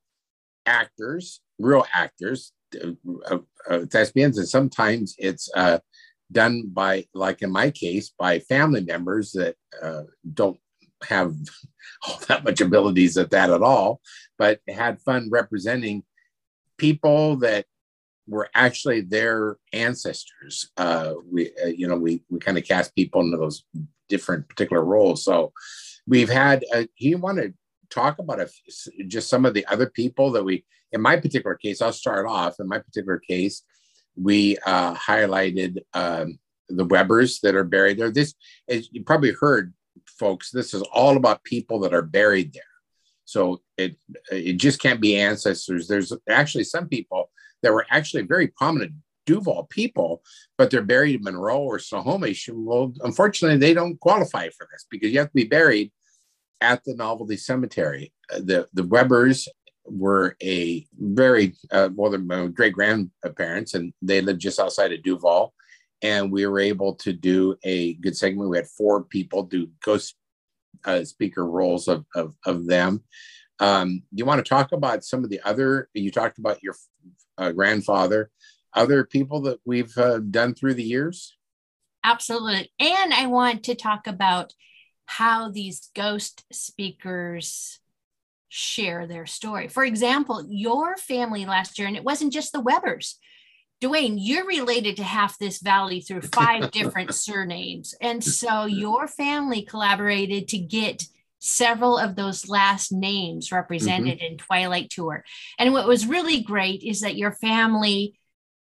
actors, 0.66 1.40
real 1.60 1.86
actors, 1.94 2.52
uh, 2.76 3.38
uh, 3.70 3.80
thespians, 3.90 4.38
and 4.38 4.48
sometimes 4.48 5.16
it's 5.18 5.50
done 6.32 6.64
by, 6.74 7.06
like 7.14 7.42
in 7.42 7.52
my 7.52 7.72
case, 7.72 8.12
by 8.20 8.40
family 8.40 8.84
members 8.84 9.32
that 9.32 9.56
don't 10.34 10.60
have 11.08 11.34
all 12.08 12.20
that 12.28 12.44
much 12.44 12.62
abilities 12.62 13.18
at 13.18 13.32
that 13.32 13.50
at 13.50 13.62
all, 13.62 14.02
but 14.38 14.60
had 14.68 15.02
fun 15.02 15.30
representing 15.32 16.04
people 16.78 17.38
that 17.38 17.66
were 18.28 18.50
actually 18.56 19.02
their 19.02 19.58
ancestors. 19.74 20.70
Uh, 20.78 21.14
we, 21.32 21.52
uh, 21.64 21.68
you 21.68 21.88
know, 21.88 21.98
we 21.98 22.24
we 22.30 22.40
kind 22.40 22.58
of 22.58 22.66
cast 22.66 22.96
people 22.96 23.22
into 23.22 23.38
those 23.38 23.64
different 24.10 24.48
particular 24.48 24.84
roles. 24.84 25.24
So 25.24 25.54
we've 26.08 26.30
had. 26.30 26.64
Uh, 26.74 26.86
you 26.98 27.18
want 27.18 27.38
to 27.40 27.54
talk 27.90 28.20
about 28.20 28.40
a, 28.40 28.50
just 29.08 29.30
some 29.30 29.46
of 29.46 29.54
the 29.54 29.66
other 29.68 29.90
people 29.90 30.32
that 30.32 30.44
we? 30.44 30.66
In 30.92 31.02
my 31.02 31.18
particular 31.18 31.56
case, 31.56 31.82
I'll 31.82 31.92
start 31.92 32.28
off. 32.28 32.60
In 32.60 32.68
my 32.68 32.80
particular 32.80 33.18
case, 33.20 33.64
we 34.16 34.58
uh, 34.66 34.94
highlighted 34.96 35.80
um, 35.94 36.40
the 36.70 36.86
Webbers 36.86 37.42
that 37.42 37.56
are 37.56 37.64
buried 37.64 37.98
there. 37.98 38.12
This, 38.12 38.36
as 38.70 38.90
you 38.92 39.04
probably 39.04 39.32
heard, 39.32 39.74
folks, 40.08 40.52
this 40.52 40.74
is 40.74 40.82
all 40.94 41.18
about 41.18 41.44
people 41.44 41.80
that 41.82 41.94
are 41.94 42.02
buried 42.02 42.54
there. 42.54 42.64
So 43.26 43.62
it 43.78 43.96
it 44.32 44.54
just 44.54 44.82
can't 44.82 45.02
be 45.02 45.18
ancestors. 45.18 45.88
There's 45.88 46.14
actually 46.30 46.66
some 46.66 46.88
people 46.88 47.32
that 47.62 47.74
were 47.74 47.86
actually 47.90 48.24
very 48.24 48.48
prominent 48.48 48.94
Duvall 49.26 49.66
people, 49.70 50.22
but 50.58 50.70
they're 50.70 50.82
buried 50.82 51.16
in 51.16 51.24
Monroe 51.24 51.62
or 51.62 51.80
Snohomish. 51.80 52.50
Well, 52.52 52.94
unfortunately, 53.02 53.58
they 53.58 53.74
don't 53.74 54.00
qualify 54.00 54.50
for 54.50 54.68
this 54.72 54.86
because 54.90 55.12
you 55.12 55.20
have 55.20 55.30
to 55.30 55.34
be 55.34 55.46
buried 55.46 55.92
at 56.60 56.84
the 56.84 56.96
Novelty 56.96 57.38
Cemetery. 57.38 58.14
Uh, 58.34 58.40
the 58.40 58.68
the 58.74 58.84
Webbers 58.84 59.48
were 59.86 60.36
a 60.42 60.86
very 61.00 61.56
uh, 61.72 61.90
well, 61.96 62.12
they're 62.12 62.50
great 62.50 62.74
grandparents, 62.74 63.74
and 63.74 63.94
they 64.02 64.22
lived 64.22 64.42
just 64.42 64.60
outside 64.60 64.92
of 64.92 65.04
Duvall 65.04 65.54
and 66.04 66.32
we 66.32 66.46
were 66.46 66.60
able 66.60 66.96
to 66.96 67.14
do 67.14 67.56
a 67.64 67.94
good 67.96 68.16
segment. 68.16 68.50
We 68.50 68.58
had 68.58 68.68
four 68.68 69.04
people 69.04 69.44
do 69.44 69.70
ghost 69.84 70.16
uh, 70.86 71.04
speaker 71.06 71.46
roles 71.46 71.88
of, 71.88 72.06
of, 72.14 72.36
of 72.46 72.68
them. 72.68 73.04
Um, 73.60 74.04
you 74.12 74.26
want 74.26 74.44
to 74.44 74.50
talk 74.50 74.74
about 74.74 75.06
some 75.06 75.24
of 75.24 75.30
the 75.30 75.40
other, 75.46 75.90
you 75.94 76.12
talked 76.12 76.38
about 76.38 76.62
your 76.62 76.76
uh, 77.38 77.54
grandfather, 77.54 78.30
other 78.74 79.06
people 79.06 79.42
that 79.42 79.60
we've 79.66 79.98
uh, 79.98 80.20
done 80.20 80.54
through 80.54 80.74
the 80.74 80.84
years? 80.84 81.36
Absolutely. 82.04 82.70
And 82.80 83.14
I 83.14 83.28
want 83.28 83.64
to 83.64 83.76
talk 83.76 84.06
about 84.08 84.54
how 85.06 85.50
these 85.50 85.90
ghost 85.96 86.44
speakers 86.52 87.80
share 88.50 89.08
their 89.08 89.26
story. 89.26 89.68
For 89.68 89.86
example, 89.86 90.46
your 90.50 90.98
family 90.98 91.46
last 91.46 91.80
year, 91.80 91.88
and 91.88 91.98
it 91.98 92.04
wasn't 92.04 92.34
just 92.34 92.52
the 92.52 92.62
Webbers, 92.62 93.16
Dwayne, 93.84 94.16
you're 94.18 94.46
related 94.46 94.96
to 94.98 95.04
half 95.04 95.38
this 95.38 95.60
valley 95.60 96.00
through 96.00 96.22
five 96.22 96.72
different 96.72 97.14
surnames. 97.14 97.94
And 98.00 98.24
so 98.24 98.66
your 98.66 99.08
family 99.08 99.64
collaborated 99.64 100.48
to 100.50 100.58
get 100.58 101.04
several 101.40 101.98
of 101.98 102.16
those 102.16 102.48
last 102.48 102.94
names 102.94 103.52
represented 103.52 104.20
mm-hmm. 104.20 104.34
in 104.34 104.38
Twilight 104.38 104.90
Tour. 104.90 105.26
And 105.60 105.74
what 105.74 105.88
was 105.88 106.06
really 106.06 106.42
great 106.42 106.84
is 106.84 107.02
that 107.02 107.18
your 107.18 107.34
family, 107.34 108.18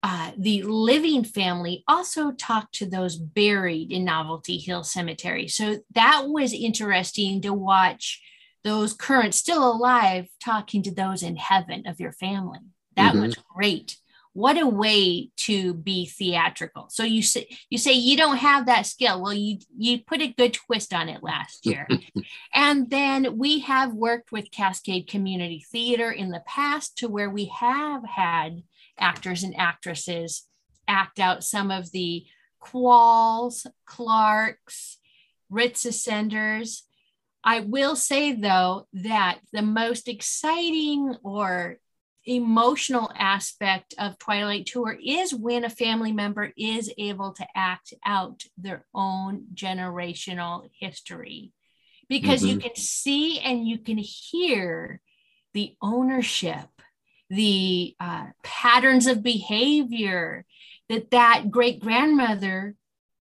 uh, 0.03 0.31
the 0.37 0.61
living 0.61 1.23
family, 1.23 1.83
also 1.87 2.31
talked 2.31 2.75
to 2.75 2.87
those 2.87 3.15
buried 3.15 3.91
in 3.91 4.05
Novelty 4.05 4.59
Hill 4.59 4.83
Cemetery. 4.83 5.47
So 5.47 5.79
that 5.95 6.25
was 6.27 6.53
interesting 6.53 7.41
to 7.41 7.51
watch 7.51 8.21
those 8.63 8.93
current 8.93 9.33
still 9.33 9.67
alive 9.71 10.27
talking 10.43 10.83
to 10.83 10.93
those 10.93 11.23
in 11.23 11.35
heaven 11.35 11.87
of 11.87 11.99
your 11.99 12.11
family. 12.11 12.59
That 12.95 13.13
mm-hmm. 13.13 13.23
was 13.23 13.35
great 13.55 13.97
what 14.37 14.55
a 14.55 14.67
way 14.67 15.31
to 15.35 15.73
be 15.73 16.05
theatrical. 16.05 16.85
So 16.91 17.01
you 17.01 17.23
say 17.23 17.47
you 17.71 17.79
say 17.79 17.93
you 17.93 18.15
don't 18.15 18.37
have 18.37 18.67
that 18.67 18.85
skill. 18.85 19.19
Well 19.19 19.33
you 19.33 19.57
you 19.75 20.03
put 20.03 20.21
a 20.21 20.31
good 20.31 20.53
twist 20.53 20.93
on 20.93 21.09
it 21.09 21.23
last 21.23 21.65
year. 21.65 21.87
And 22.53 22.89
then 22.89 23.37
we 23.37 23.59
have 23.59 23.93
worked 23.93 24.31
with 24.31 24.51
cascade 24.51 25.07
community 25.07 25.63
theater 25.71 26.11
in 26.11 26.29
the 26.29 26.43
past 26.45 26.97
to 26.99 27.07
where 27.07 27.29
we 27.29 27.45
have 27.45 28.03
had 28.03 28.63
actors 28.99 29.43
and 29.43 29.57
actresses 29.57 30.43
act 30.87 31.19
out 31.19 31.43
some 31.43 31.71
of 31.71 31.91
the 31.91 32.25
qualls 32.61 33.65
clarks 33.85 34.97
ritz 35.49 35.83
ascenders. 35.83 36.81
I 37.43 37.61
will 37.61 37.95
say 37.95 38.33
though 38.33 38.87
that 38.93 39.39
the 39.51 39.63
most 39.63 40.07
exciting 40.07 41.15
or 41.23 41.77
emotional 42.27 43.11
aspect 43.15 43.93
of 43.97 44.17
Twilight 44.19 44.65
Tour 44.65 44.97
is 45.03 45.33
when 45.33 45.63
a 45.63 45.69
family 45.69 46.11
member 46.11 46.51
is 46.57 46.91
able 46.97 47.33
to 47.33 47.47
act 47.55 47.93
out 48.05 48.43
their 48.57 48.85
own 48.93 49.45
generational 49.53 50.69
history 50.77 51.53
because 52.09 52.41
mm-hmm. 52.41 52.49
you 52.49 52.59
can 52.59 52.75
see 52.75 53.39
and 53.39 53.67
you 53.67 53.77
can 53.77 53.97
hear 53.97 55.01
the 55.53 55.75
ownership, 55.81 56.67
the 57.29 57.95
uh, 57.99 58.27
patterns 58.43 59.07
of 59.07 59.23
behavior 59.23 60.45
that 60.89 61.11
that 61.11 61.51
great 61.51 61.79
grandmother 61.79 62.75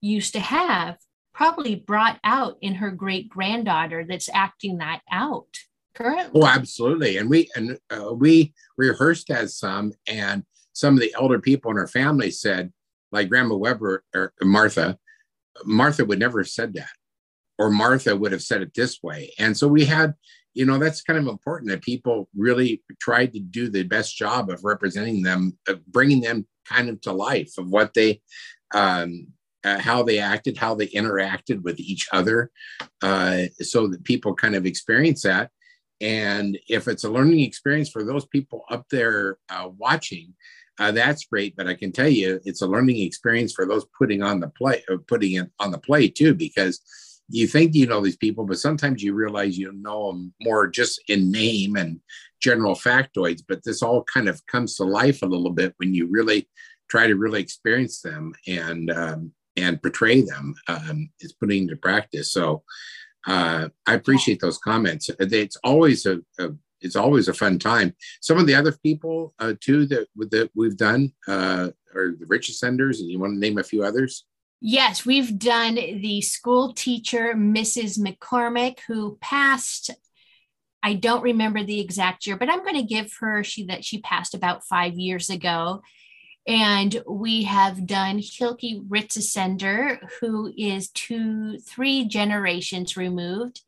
used 0.00 0.32
to 0.32 0.40
have 0.40 0.96
probably 1.32 1.74
brought 1.74 2.18
out 2.24 2.56
in 2.60 2.76
her 2.76 2.90
great 2.90 3.28
granddaughter 3.28 4.04
that's 4.06 4.28
acting 4.32 4.78
that 4.78 5.00
out 5.10 5.58
currently. 5.94 6.40
Oh, 6.40 6.46
absolutely. 6.46 7.16
And 7.16 7.28
we 7.28 7.50
and 7.56 7.78
uh, 7.90 8.12
we 8.12 8.52
rehearsed 8.76 9.30
as 9.30 9.56
some, 9.56 9.92
and 10.06 10.44
some 10.72 10.94
of 10.94 11.00
the 11.00 11.14
elder 11.14 11.38
people 11.38 11.70
in 11.70 11.78
our 11.78 11.86
family 11.86 12.30
said, 12.30 12.72
like 13.12 13.28
Grandma 13.28 13.56
Weber 13.56 14.04
or 14.14 14.32
Martha, 14.42 14.98
Martha 15.64 16.04
would 16.04 16.18
never 16.18 16.40
have 16.40 16.48
said 16.48 16.74
that, 16.74 16.90
or 17.58 17.70
Martha 17.70 18.16
would 18.16 18.32
have 18.32 18.42
said 18.42 18.62
it 18.62 18.74
this 18.74 19.02
way. 19.02 19.32
And 19.38 19.56
so 19.56 19.68
we 19.68 19.84
had, 19.84 20.14
you 20.54 20.64
know, 20.64 20.78
that's 20.78 21.02
kind 21.02 21.18
of 21.18 21.26
important 21.26 21.70
that 21.70 21.82
people 21.82 22.28
really 22.36 22.82
tried 23.00 23.32
to 23.32 23.40
do 23.40 23.68
the 23.68 23.82
best 23.82 24.16
job 24.16 24.50
of 24.50 24.64
representing 24.64 25.22
them, 25.22 25.58
of 25.68 25.84
bringing 25.86 26.20
them 26.20 26.46
kind 26.66 26.88
of 26.88 27.00
to 27.02 27.12
life 27.12 27.52
of 27.58 27.68
what 27.68 27.94
they. 27.94 28.20
Um, 28.74 29.28
uh, 29.62 29.78
how 29.78 30.02
they 30.02 30.18
acted, 30.18 30.56
how 30.56 30.74
they 30.74 30.86
interacted 30.86 31.62
with 31.62 31.78
each 31.78 32.08
other, 32.12 32.50
uh, 33.02 33.42
so 33.60 33.86
that 33.88 34.02
people 34.04 34.34
kind 34.34 34.54
of 34.54 34.64
experience 34.64 35.22
that. 35.22 35.50
And 36.00 36.58
if 36.68 36.88
it's 36.88 37.04
a 37.04 37.10
learning 37.10 37.40
experience 37.40 37.90
for 37.90 38.04
those 38.04 38.26
people 38.26 38.64
up 38.70 38.86
there 38.90 39.38
uh, 39.48 39.68
watching, 39.76 40.34
uh, 40.78 40.92
that's 40.92 41.26
great. 41.26 41.54
But 41.56 41.66
I 41.66 41.74
can 41.74 41.92
tell 41.92 42.08
you, 42.08 42.40
it's 42.44 42.62
a 42.62 42.66
learning 42.66 43.00
experience 43.00 43.52
for 43.52 43.66
those 43.66 43.84
putting 43.98 44.22
on 44.22 44.40
the 44.40 44.48
play, 44.48 44.82
uh, 44.90 44.96
putting 45.06 45.34
it 45.34 45.50
on 45.58 45.70
the 45.70 45.78
play 45.78 46.08
too, 46.08 46.34
because 46.34 46.80
you 47.28 47.46
think 47.46 47.74
you 47.74 47.86
know 47.86 48.00
these 48.00 48.16
people, 48.16 48.44
but 48.44 48.58
sometimes 48.58 49.02
you 49.02 49.14
realize 49.14 49.56
you 49.56 49.72
know 49.72 50.10
them 50.10 50.32
more 50.42 50.66
just 50.66 51.00
in 51.08 51.30
name 51.30 51.76
and 51.76 52.00
general 52.40 52.74
factoids. 52.74 53.42
But 53.46 53.62
this 53.62 53.82
all 53.82 54.02
kind 54.04 54.28
of 54.28 54.44
comes 54.46 54.76
to 54.76 54.84
life 54.84 55.22
a 55.22 55.26
little 55.26 55.50
bit 55.50 55.74
when 55.76 55.94
you 55.94 56.06
really 56.06 56.48
try 56.88 57.06
to 57.06 57.14
really 57.14 57.40
experience 57.40 58.00
them 58.00 58.34
and 58.48 58.90
um, 58.90 59.32
and 59.56 59.80
portray 59.82 60.22
them. 60.22 60.54
Um, 60.66 61.10
is 61.20 61.34
putting 61.34 61.64
into 61.64 61.76
practice. 61.76 62.32
So 62.32 62.64
uh, 63.26 63.68
I 63.86 63.94
appreciate 63.94 64.40
those 64.40 64.58
comments. 64.58 65.10
It's 65.18 65.56
always 65.62 66.06
a, 66.06 66.20
a, 66.38 66.50
it's 66.80 66.96
always 66.96 67.28
a 67.28 67.34
fun 67.34 67.58
time. 67.58 67.94
Some 68.20 68.38
of 68.38 68.46
the 68.46 68.54
other 68.54 68.72
people 68.82 69.34
uh, 69.38 69.54
too 69.60 69.86
that 69.86 70.08
that 70.30 70.50
we've 70.54 70.76
done 70.76 71.12
uh, 71.28 71.70
are 71.94 72.14
the 72.18 72.26
Rich 72.26 72.50
Ascenders, 72.50 73.00
and 73.00 73.10
you 73.10 73.18
want 73.18 73.34
to 73.34 73.38
name 73.38 73.58
a 73.58 73.62
few 73.62 73.84
others. 73.84 74.24
Yes, 74.62 75.06
we've 75.06 75.38
done 75.38 75.74
the 75.74 76.20
school 76.20 76.74
teacher, 76.74 77.34
Mrs. 77.34 77.98
McCormick, 77.98 78.80
who 78.86 79.16
passed. 79.20 79.90
I 80.82 80.94
don't 80.94 81.22
remember 81.22 81.62
the 81.62 81.80
exact 81.80 82.26
year, 82.26 82.36
but 82.36 82.50
I'm 82.50 82.62
going 82.62 82.76
to 82.76 82.82
give 82.82 83.12
her 83.20 83.44
she 83.44 83.66
that 83.66 83.84
she 83.84 84.00
passed 84.00 84.34
about 84.34 84.64
five 84.64 84.94
years 84.94 85.30
ago. 85.30 85.82
And 86.46 87.02
we 87.06 87.44
have 87.44 87.86
done 87.86 88.18
Hilke 88.18 88.82
Ritzesender, 88.88 89.98
who 90.20 90.52
is 90.56 90.90
two, 90.90 91.58
three 91.58 92.06
generations 92.06 92.96
removed. 92.96 93.62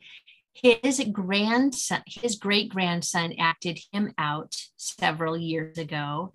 His 0.54 1.02
grandson, 1.12 2.02
his 2.06 2.37
great 2.37 2.70
grandson 2.70 3.35
acted 3.38 3.80
him 3.92 4.12
out 4.18 4.56
several 4.76 5.37
years 5.37 5.78
ago. 5.78 6.32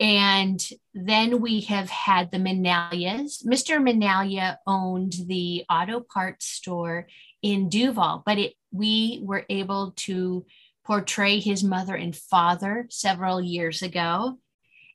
And 0.00 0.62
then 0.92 1.40
we 1.40 1.60
have 1.62 1.88
had 1.88 2.30
the 2.30 2.38
Manalias. 2.38 3.44
Mr. 3.44 3.80
Manalia 3.80 4.56
owned 4.66 5.14
the 5.26 5.64
auto 5.70 6.00
parts 6.00 6.46
store 6.46 7.06
in 7.42 7.68
Duvall, 7.68 8.22
but 8.26 8.38
it, 8.38 8.54
we 8.72 9.20
were 9.22 9.46
able 9.48 9.92
to 9.96 10.44
portray 10.84 11.38
his 11.38 11.62
mother 11.62 11.94
and 11.94 12.14
father 12.14 12.86
several 12.90 13.40
years 13.40 13.82
ago. 13.82 14.38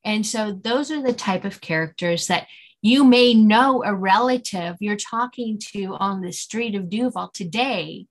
And 0.04 0.26
so 0.26 0.52
those 0.52 0.92
are 0.92 1.02
the 1.02 1.14
type 1.14 1.46
of 1.46 1.62
characters 1.62 2.28
that 2.28 2.48
you 2.82 3.04
may 3.04 3.34
know 3.34 3.84
a 3.84 3.94
relative 3.94 4.78
you're 4.80 4.96
talking 4.96 5.60
to 5.74 5.96
on 5.96 6.22
the 6.22 6.32
street 6.32 6.76
of 6.76 6.90
Duvall 6.90 7.30
today, 7.34 8.08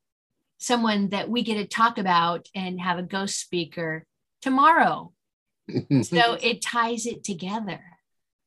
someone 0.59 1.09
that 1.11 1.31
we 1.31 1.42
get 1.42 1.55
to 1.55 1.66
talk 1.66 1.98
about 1.98 2.48
and 2.55 2.81
have 2.81 2.98
a 2.98 3.03
ghost 3.03 3.40
speaker 3.40 4.05
tomorrow. 4.42 5.12
so 6.03 6.38
it 6.42 6.62
ties 6.62 7.07
it 7.07 7.24
together. 7.24 7.81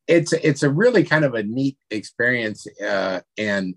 It's 0.08 0.34
it's 0.34 0.64
a 0.64 0.70
really 0.70 1.04
kind 1.04 1.24
of 1.24 1.36
a 1.36 1.44
neat 1.44 1.78
experience 1.90 2.68
uh, 2.84 3.22
and 3.38 3.76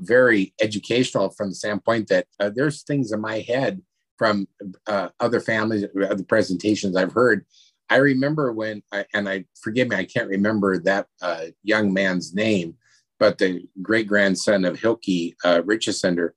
very 0.00 0.54
educational 0.60 1.30
from 1.30 1.50
the 1.50 1.54
standpoint 1.54 2.08
that 2.08 2.26
uh, 2.40 2.50
there's 2.54 2.82
things 2.82 3.12
in 3.12 3.20
my 3.20 3.40
head 3.40 3.82
from 4.16 4.48
uh, 4.86 5.08
other 5.20 5.40
families, 5.40 5.84
other 6.08 6.24
presentations 6.24 6.96
I've 6.96 7.12
heard 7.12 7.44
I 7.88 7.96
remember 7.96 8.52
when, 8.52 8.82
I, 8.92 9.04
and 9.14 9.28
I 9.28 9.44
forgive 9.60 9.88
me, 9.88 9.96
I 9.96 10.04
can't 10.04 10.28
remember 10.28 10.78
that 10.78 11.06
uh, 11.22 11.46
young 11.62 11.92
man's 11.92 12.34
name, 12.34 12.74
but 13.18 13.38
the 13.38 13.64
great 13.82 14.06
grandson 14.06 14.64
of 14.64 14.78
Hilke 14.78 15.34
uh, 15.44 15.62
Richesender, 15.62 16.30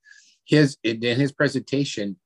his 0.44 0.76
in 0.82 1.00
his 1.02 1.32
presentation, 1.32 2.16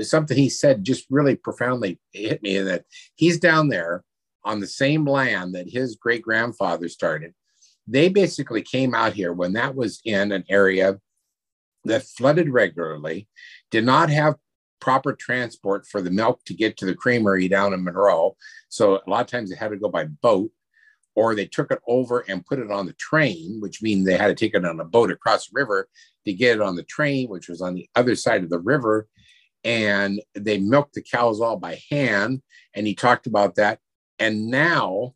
something 0.00 0.36
he 0.36 0.48
said 0.48 0.84
just 0.84 1.06
really 1.10 1.36
profoundly 1.36 1.98
hit 2.12 2.42
me. 2.42 2.58
That 2.58 2.84
he's 3.16 3.38
down 3.38 3.68
there 3.68 4.04
on 4.44 4.60
the 4.60 4.66
same 4.66 5.04
land 5.04 5.54
that 5.54 5.68
his 5.68 5.96
great 5.96 6.22
grandfather 6.22 6.88
started. 6.88 7.34
They 7.86 8.08
basically 8.08 8.62
came 8.62 8.94
out 8.94 9.12
here 9.12 9.32
when 9.32 9.54
that 9.54 9.74
was 9.74 10.00
in 10.04 10.32
an 10.32 10.44
area 10.48 11.00
that 11.84 12.04
flooded 12.04 12.48
regularly, 12.48 13.28
did 13.70 13.84
not 13.84 14.08
have 14.10 14.36
proper 14.80 15.12
transport 15.12 15.86
for 15.86 16.02
the 16.02 16.10
milk 16.10 16.44
to 16.44 16.54
get 16.54 16.76
to 16.76 16.86
the 16.86 16.94
creamery 16.94 17.48
down 17.48 17.72
in 17.72 17.84
Monroe. 17.84 18.36
So 18.68 18.96
a 18.96 19.10
lot 19.10 19.22
of 19.22 19.26
times 19.26 19.50
they 19.50 19.56
had 19.56 19.70
to 19.70 19.76
go 19.76 19.88
by 19.88 20.04
boat 20.04 20.50
or 21.14 21.34
they 21.34 21.46
took 21.46 21.70
it 21.70 21.78
over 21.86 22.24
and 22.28 22.44
put 22.44 22.58
it 22.58 22.70
on 22.70 22.86
the 22.86 22.92
train, 22.94 23.58
which 23.60 23.82
means 23.82 24.04
they 24.04 24.16
had 24.16 24.26
to 24.28 24.34
take 24.34 24.54
it 24.54 24.64
on 24.64 24.80
a 24.80 24.84
boat 24.84 25.10
across 25.10 25.48
the 25.48 25.54
river 25.54 25.88
to 26.26 26.32
get 26.32 26.56
it 26.56 26.62
on 26.62 26.76
the 26.76 26.82
train, 26.82 27.28
which 27.28 27.48
was 27.48 27.60
on 27.60 27.74
the 27.74 27.88
other 27.94 28.16
side 28.16 28.42
of 28.42 28.50
the 28.50 28.58
river. 28.58 29.06
And 29.62 30.20
they 30.34 30.58
milked 30.58 30.94
the 30.94 31.02
cows 31.02 31.40
all 31.40 31.56
by 31.56 31.80
hand. 31.90 32.42
And 32.74 32.86
he 32.86 32.94
talked 32.94 33.26
about 33.26 33.54
that. 33.54 33.78
And 34.18 34.48
now 34.48 35.14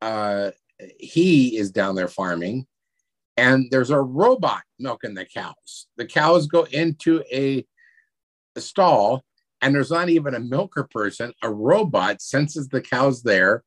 uh, 0.00 0.50
he 0.98 1.56
is 1.56 1.70
down 1.70 1.94
there 1.94 2.08
farming 2.08 2.66
and 3.38 3.70
there's 3.70 3.90
a 3.90 4.00
robot 4.00 4.62
milking 4.80 5.14
the 5.14 5.24
cows. 5.24 5.86
The 5.96 6.06
cows 6.06 6.48
go 6.48 6.64
into 6.64 7.22
a 7.32 7.64
stall 8.60 9.24
and 9.60 9.74
there's 9.74 9.90
not 9.90 10.08
even 10.08 10.34
a 10.34 10.40
milker 10.40 10.88
person. 10.90 11.32
A 11.42 11.50
robot 11.50 12.22
senses 12.22 12.68
the 12.68 12.80
cow's 12.80 13.22
there, 13.22 13.64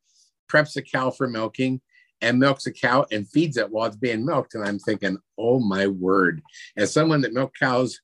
preps 0.51 0.75
a 0.77 0.81
cow 0.81 1.11
for 1.11 1.27
milking, 1.27 1.81
and 2.21 2.39
milks 2.39 2.65
a 2.67 2.71
cow 2.71 3.05
and 3.11 3.27
feeds 3.27 3.57
it 3.57 3.69
while 3.69 3.87
it's 3.87 3.95
being 3.95 4.25
milked. 4.25 4.55
And 4.55 4.63
I'm 4.63 4.79
thinking, 4.79 5.17
oh 5.37 5.59
my 5.59 5.87
word. 5.87 6.41
As 6.77 6.93
someone 6.93 7.21
that 7.21 7.33
milked 7.33 7.59
cows 7.59 7.99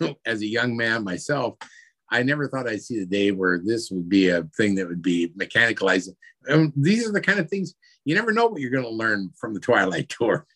as 0.26 0.42
a 0.42 0.46
young 0.46 0.76
man 0.76 1.04
myself, 1.04 1.56
I 2.10 2.22
never 2.22 2.48
thought 2.48 2.68
I'd 2.68 2.82
see 2.82 2.98
the 2.98 3.06
day 3.06 3.30
where 3.30 3.60
this 3.64 3.90
would 3.90 4.08
be 4.08 4.28
a 4.28 4.42
thing 4.56 4.74
that 4.74 4.88
would 4.88 5.02
be 5.02 5.32
mechanicalized. 5.38 6.08
And 6.46 6.72
these 6.76 7.08
are 7.08 7.12
the 7.12 7.20
kind 7.20 7.38
of 7.38 7.48
things 7.48 7.74
you 8.04 8.14
never 8.14 8.32
know 8.32 8.46
what 8.46 8.60
you're 8.60 8.70
going 8.70 8.84
to 8.84 8.90
learn 8.90 9.30
from 9.38 9.54
the 9.54 9.60
Twilight 9.60 10.08
Tour. 10.18 10.46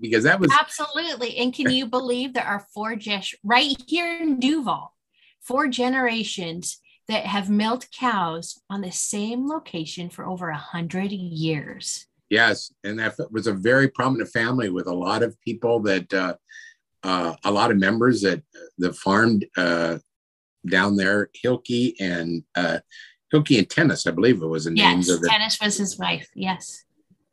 because 0.00 0.22
that 0.22 0.38
was 0.38 0.52
absolutely. 0.52 1.36
And 1.38 1.52
can 1.52 1.70
you 1.70 1.86
believe 1.86 2.32
there 2.32 2.44
are 2.44 2.66
four 2.72 2.94
just 2.94 3.34
right 3.42 3.76
here 3.88 4.20
in 4.20 4.38
Duvall, 4.38 4.94
four 5.44 5.68
generations 5.68 6.80
that 7.08 7.26
have 7.26 7.50
milked 7.50 7.92
cows 7.92 8.60
on 8.70 8.80
the 8.80 8.90
same 8.90 9.46
location 9.48 10.08
for 10.08 10.26
over 10.26 10.48
a 10.48 10.56
hundred 10.56 11.12
years. 11.12 12.06
Yes, 12.30 12.72
and 12.82 12.98
that 12.98 13.16
was 13.30 13.46
a 13.46 13.52
very 13.52 13.88
prominent 13.88 14.30
family 14.30 14.70
with 14.70 14.86
a 14.86 14.94
lot 14.94 15.22
of 15.22 15.38
people 15.42 15.80
that, 15.80 16.12
uh, 16.12 16.34
uh, 17.02 17.34
a 17.44 17.50
lot 17.50 17.70
of 17.70 17.76
members 17.76 18.22
that 18.22 18.42
the 18.78 18.92
farmed 18.94 19.46
uh, 19.56 19.98
down 20.66 20.96
there, 20.96 21.28
Hilke 21.44 21.94
and 22.00 22.42
uh, 22.56 22.78
Hilke 23.32 23.58
and 23.58 23.68
Tennis, 23.68 24.06
I 24.06 24.12
believe 24.12 24.42
it 24.42 24.46
was 24.46 24.64
the 24.64 24.74
yes, 24.74 24.94
names 24.94 25.08
of 25.10 25.20
the. 25.20 25.28
Tennis 25.28 25.58
was 25.60 25.76
his 25.76 25.98
wife. 25.98 26.28
Yes. 26.34 26.84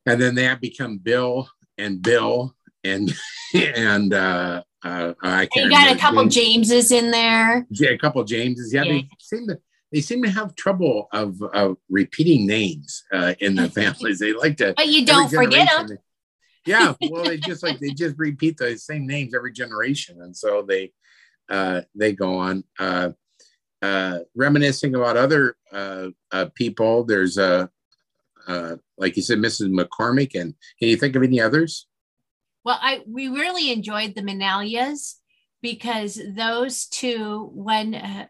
And 0.06 0.20
then 0.20 0.36
they 0.36 0.44
have 0.44 0.60
become 0.60 0.98
Bill 0.98 1.48
and 1.78 2.02
Bill 2.02 2.54
and 2.84 3.14
and 3.54 4.14
uh, 4.14 4.64
uh, 4.84 5.14
I 5.22 5.46
can't. 5.46 5.66
You 5.66 5.72
got 5.72 5.96
a 5.96 6.00
couple 6.00 6.26
Jameses 6.26 6.92
in 6.92 7.12
there. 7.12 7.66
Yeah, 7.70 7.92
a 7.92 7.98
couple 7.98 8.24
Jameses. 8.24 8.74
Yeah, 8.74 8.84
yeah, 8.84 8.94
they 8.94 9.10
seem 9.20 9.48
to 9.48 9.60
they 9.92 10.02
seem 10.02 10.24
to 10.24 10.30
have 10.30 10.56
trouble 10.56 11.08
of 11.12 11.42
uh, 11.54 11.74
repeating 11.90 12.48
names 12.48 13.04
uh, 13.12 13.34
in 13.40 13.56
the 13.56 13.70
families. 13.72 14.20
They 14.20 14.34
like 14.34 14.58
to. 14.58 14.74
But 14.76 14.88
you 14.88 15.06
don't 15.06 15.30
forget 15.30 15.70
them. 15.70 15.98
yeah, 16.66 16.94
well, 17.10 17.24
they 17.24 17.38
just 17.38 17.64
like 17.64 17.80
they 17.82 17.90
just 17.90 18.18
repeat 18.18 18.58
the 18.58 18.78
same 18.78 19.06
names 19.06 19.34
every 19.36 19.52
generation, 19.52 20.22
and 20.22 20.36
so 20.36 20.62
they 20.62 20.92
uh, 21.50 21.82
they 21.96 22.14
go 22.14 22.36
on. 22.38 22.64
Uh, 22.80 23.12
uh, 23.82 24.20
reminiscing 24.36 24.94
about 24.94 25.18
other 25.18 25.56
uh, 25.72 26.10
uh, 26.32 26.46
people. 26.54 27.04
There's 27.04 27.40
a, 27.40 27.68
uh, 28.48 28.76
like 28.98 29.16
you 29.18 29.24
said, 29.24 29.40
Mrs. 29.40 29.70
McCormick, 29.70 30.40
and 30.40 30.54
can 30.78 30.90
you 30.90 30.98
think 30.98 31.16
of 31.16 31.24
any 31.24 31.42
others? 31.42 31.88
Well, 32.64 32.78
I 32.80 33.02
we 33.08 33.28
really 33.28 33.72
enjoyed 33.72 34.16
the 34.16 34.22
Manalias 34.22 35.16
because 35.62 36.20
those 36.36 36.88
two, 36.88 37.50
when 37.54 37.96
uh, 37.96 38.28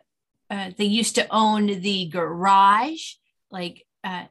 uh, 0.49 0.71
they 0.77 0.85
used 0.85 1.15
to 1.15 1.27
own 1.31 1.67
the 1.67 2.09
garage, 2.09 3.13
like 3.49 3.85
uh, 4.03 4.25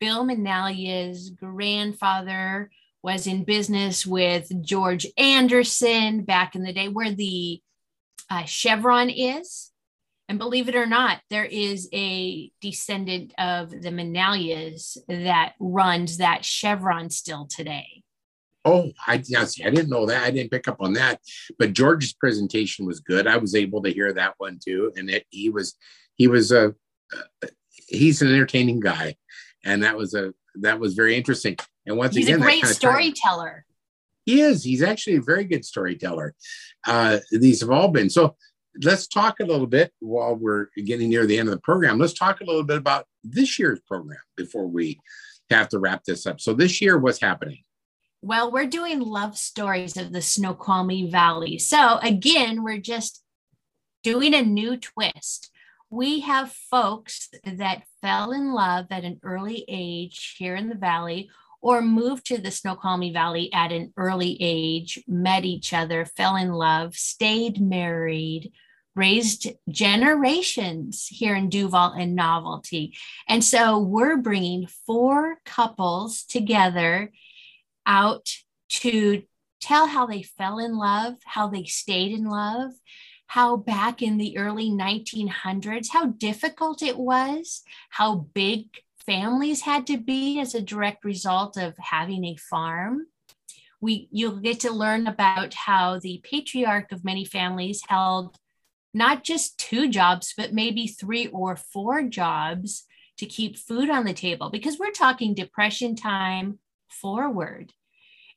Bill 0.00 0.24
Manalia's 0.24 1.30
grandfather 1.30 2.70
was 3.02 3.26
in 3.26 3.44
business 3.44 4.06
with 4.06 4.50
George 4.64 5.06
Anderson 5.18 6.24
back 6.24 6.54
in 6.54 6.62
the 6.62 6.72
day, 6.72 6.88
where 6.88 7.12
the 7.12 7.60
uh, 8.30 8.44
Chevron 8.44 9.10
is. 9.10 9.70
And 10.28 10.38
believe 10.38 10.70
it 10.70 10.74
or 10.74 10.86
not, 10.86 11.20
there 11.28 11.44
is 11.44 11.86
a 11.92 12.50
descendant 12.62 13.34
of 13.36 13.70
the 13.70 13.90
Manalias 13.90 14.96
that 15.06 15.52
runs 15.60 16.16
that 16.16 16.46
Chevron 16.46 17.10
still 17.10 17.46
today. 17.46 18.03
Oh, 18.64 18.90
I 19.06 19.14
I 19.14 19.70
didn't 19.70 19.90
know 19.90 20.06
that. 20.06 20.22
I 20.22 20.30
didn't 20.30 20.50
pick 20.50 20.68
up 20.68 20.78
on 20.80 20.94
that. 20.94 21.20
But 21.58 21.72
George's 21.72 22.14
presentation 22.14 22.86
was 22.86 23.00
good. 23.00 23.26
I 23.26 23.36
was 23.36 23.54
able 23.54 23.82
to 23.82 23.90
hear 23.90 24.12
that 24.12 24.34
one 24.38 24.58
too, 24.64 24.92
and 24.96 25.10
it 25.10 25.26
he 25.30 25.50
was 25.50 25.76
he 26.16 26.28
was 26.28 26.52
a 26.52 26.74
uh, 27.12 27.48
he's 27.68 28.22
an 28.22 28.28
entertaining 28.28 28.80
guy, 28.80 29.16
and 29.64 29.82
that 29.82 29.96
was 29.96 30.14
a 30.14 30.32
that 30.56 30.80
was 30.80 30.94
very 30.94 31.16
interesting. 31.16 31.56
And 31.86 31.96
once 31.96 32.14
he's 32.14 32.26
again, 32.26 32.40
a 32.40 32.42
great 32.42 32.64
storyteller. 32.66 33.66
He 34.24 34.40
is. 34.40 34.64
He's 34.64 34.82
actually 34.82 35.16
a 35.16 35.22
very 35.22 35.44
good 35.44 35.66
storyteller. 35.66 36.34
Uh, 36.86 37.18
these 37.30 37.60
have 37.60 37.70
all 37.70 37.88
been 37.88 38.08
so 38.08 38.36
let's 38.82 39.06
talk 39.06 39.40
a 39.40 39.44
little 39.44 39.66
bit 39.66 39.92
while 40.00 40.34
we're 40.34 40.66
getting 40.84 41.10
near 41.10 41.26
the 41.26 41.38
end 41.38 41.48
of 41.48 41.54
the 41.54 41.60
program. 41.60 41.98
Let's 41.98 42.14
talk 42.14 42.40
a 42.40 42.44
little 42.44 42.64
bit 42.64 42.76
about 42.76 43.06
this 43.22 43.58
year's 43.58 43.80
program 43.80 44.18
before 44.36 44.66
we 44.66 44.98
have 45.50 45.68
to 45.70 45.78
wrap 45.78 46.04
this 46.04 46.26
up. 46.26 46.40
So, 46.40 46.54
this 46.54 46.80
year, 46.80 46.98
what's 46.98 47.20
happening? 47.20 47.62
Well, 48.26 48.50
we're 48.50 48.64
doing 48.64 49.00
love 49.00 49.36
stories 49.36 49.98
of 49.98 50.10
the 50.10 50.22
Snoqualmie 50.22 51.10
Valley. 51.10 51.58
So, 51.58 51.98
again, 51.98 52.62
we're 52.62 52.78
just 52.78 53.22
doing 54.02 54.32
a 54.32 54.40
new 54.40 54.78
twist. 54.78 55.50
We 55.90 56.20
have 56.20 56.50
folks 56.50 57.28
that 57.44 57.82
fell 58.00 58.32
in 58.32 58.54
love 58.54 58.86
at 58.88 59.04
an 59.04 59.20
early 59.22 59.66
age 59.68 60.36
here 60.38 60.56
in 60.56 60.70
the 60.70 60.74
valley 60.74 61.28
or 61.60 61.82
moved 61.82 62.24
to 62.28 62.38
the 62.38 62.50
Snoqualmie 62.50 63.12
Valley 63.12 63.52
at 63.52 63.72
an 63.72 63.92
early 63.98 64.38
age, 64.40 65.04
met 65.06 65.44
each 65.44 65.74
other, 65.74 66.06
fell 66.06 66.36
in 66.36 66.50
love, 66.50 66.94
stayed 66.94 67.60
married, 67.60 68.52
raised 68.94 69.48
generations 69.68 71.08
here 71.08 71.34
in 71.34 71.50
Duvall 71.50 71.92
and 71.92 72.14
Novelty. 72.14 72.96
And 73.28 73.44
so 73.44 73.80
we're 73.80 74.16
bringing 74.16 74.66
four 74.86 75.40
couples 75.44 76.24
together 76.24 77.12
out 77.86 78.28
to 78.68 79.22
tell 79.60 79.86
how 79.86 80.06
they 80.06 80.22
fell 80.22 80.58
in 80.58 80.76
love, 80.76 81.14
how 81.24 81.48
they 81.48 81.64
stayed 81.64 82.12
in 82.12 82.24
love, 82.24 82.72
how 83.26 83.56
back 83.56 84.02
in 84.02 84.18
the 84.18 84.36
early 84.36 84.70
1900s, 84.70 85.88
how 85.90 86.06
difficult 86.06 86.82
it 86.82 86.98
was, 86.98 87.62
how 87.90 88.26
big 88.34 88.66
families 89.06 89.62
had 89.62 89.86
to 89.86 89.98
be 89.98 90.40
as 90.40 90.54
a 90.54 90.60
direct 90.60 91.04
result 91.04 91.56
of 91.56 91.74
having 91.78 92.24
a 92.24 92.36
farm. 92.36 93.06
We, 93.80 94.08
you'll 94.10 94.36
get 94.36 94.60
to 94.60 94.70
learn 94.70 95.06
about 95.06 95.54
how 95.54 95.98
the 95.98 96.20
patriarch 96.22 96.92
of 96.92 97.04
many 97.04 97.24
families 97.24 97.82
held 97.88 98.36
not 98.94 99.24
just 99.24 99.58
two 99.58 99.88
jobs, 99.88 100.32
but 100.36 100.54
maybe 100.54 100.86
three 100.86 101.26
or 101.26 101.56
four 101.56 102.02
jobs 102.04 102.84
to 103.18 103.26
keep 103.26 103.58
food 103.58 103.90
on 103.90 104.04
the 104.04 104.12
table 104.12 104.50
because 104.50 104.78
we're 104.78 104.90
talking 104.90 105.34
depression 105.34 105.96
time 105.96 106.58
forward. 106.88 107.72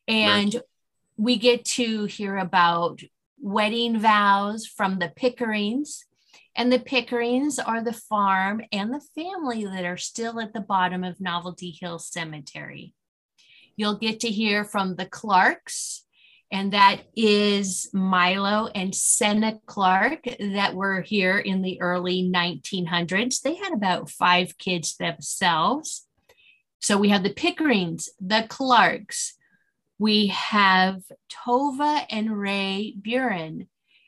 And 0.07 0.53
right. 0.53 0.63
we 1.17 1.37
get 1.37 1.65
to 1.65 2.05
hear 2.05 2.37
about 2.37 3.01
wedding 3.39 3.99
vows 3.99 4.65
from 4.65 4.99
the 4.99 5.09
Pickerings. 5.15 6.05
And 6.55 6.71
the 6.71 6.79
Pickerings 6.79 7.59
are 7.59 7.83
the 7.83 7.93
farm 7.93 8.61
and 8.71 8.91
the 8.91 9.05
family 9.15 9.65
that 9.65 9.85
are 9.85 9.97
still 9.97 10.39
at 10.39 10.53
the 10.53 10.61
bottom 10.61 11.03
of 11.03 11.21
Novelty 11.21 11.77
Hill 11.79 11.99
Cemetery. 11.99 12.93
You'll 13.75 13.99
get 13.99 14.21
to 14.21 14.29
hear 14.29 14.63
from 14.63 14.95
the 14.95 15.05
Clarks, 15.05 16.03
and 16.51 16.73
that 16.73 17.03
is 17.15 17.91
Milo 17.93 18.69
and 18.73 18.95
Senna 18.95 19.59
Clark 19.67 20.23
that 20.39 20.73
were 20.73 21.01
here 21.01 21.37
in 21.37 21.61
the 21.61 21.79
early 21.79 22.23
1900s. 22.23 23.41
They 23.41 23.53
had 23.53 23.73
about 23.73 24.09
five 24.09 24.57
kids 24.57 24.95
themselves. 24.95 26.06
So 26.79 26.97
we 26.97 27.09
have 27.09 27.23
the 27.23 27.33
Pickerings, 27.33 28.09
the 28.19 28.45
Clarks, 28.47 29.33
we 29.99 30.27
have 30.27 31.01
Tova 31.31 32.05
and 32.09 32.39
Ray 32.39 32.93
Buren, 33.01 33.67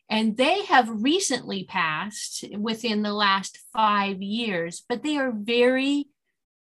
and 0.10 0.38
they 0.38 0.66
have 0.66 1.04
recently 1.04 1.64
passed 1.64 2.46
within 2.58 3.02
the 3.02 3.14
last 3.14 3.60
five 3.74 4.22
years, 4.22 4.84
but 4.88 5.04
they 5.04 5.18
are 5.18 5.32
very 5.32 6.08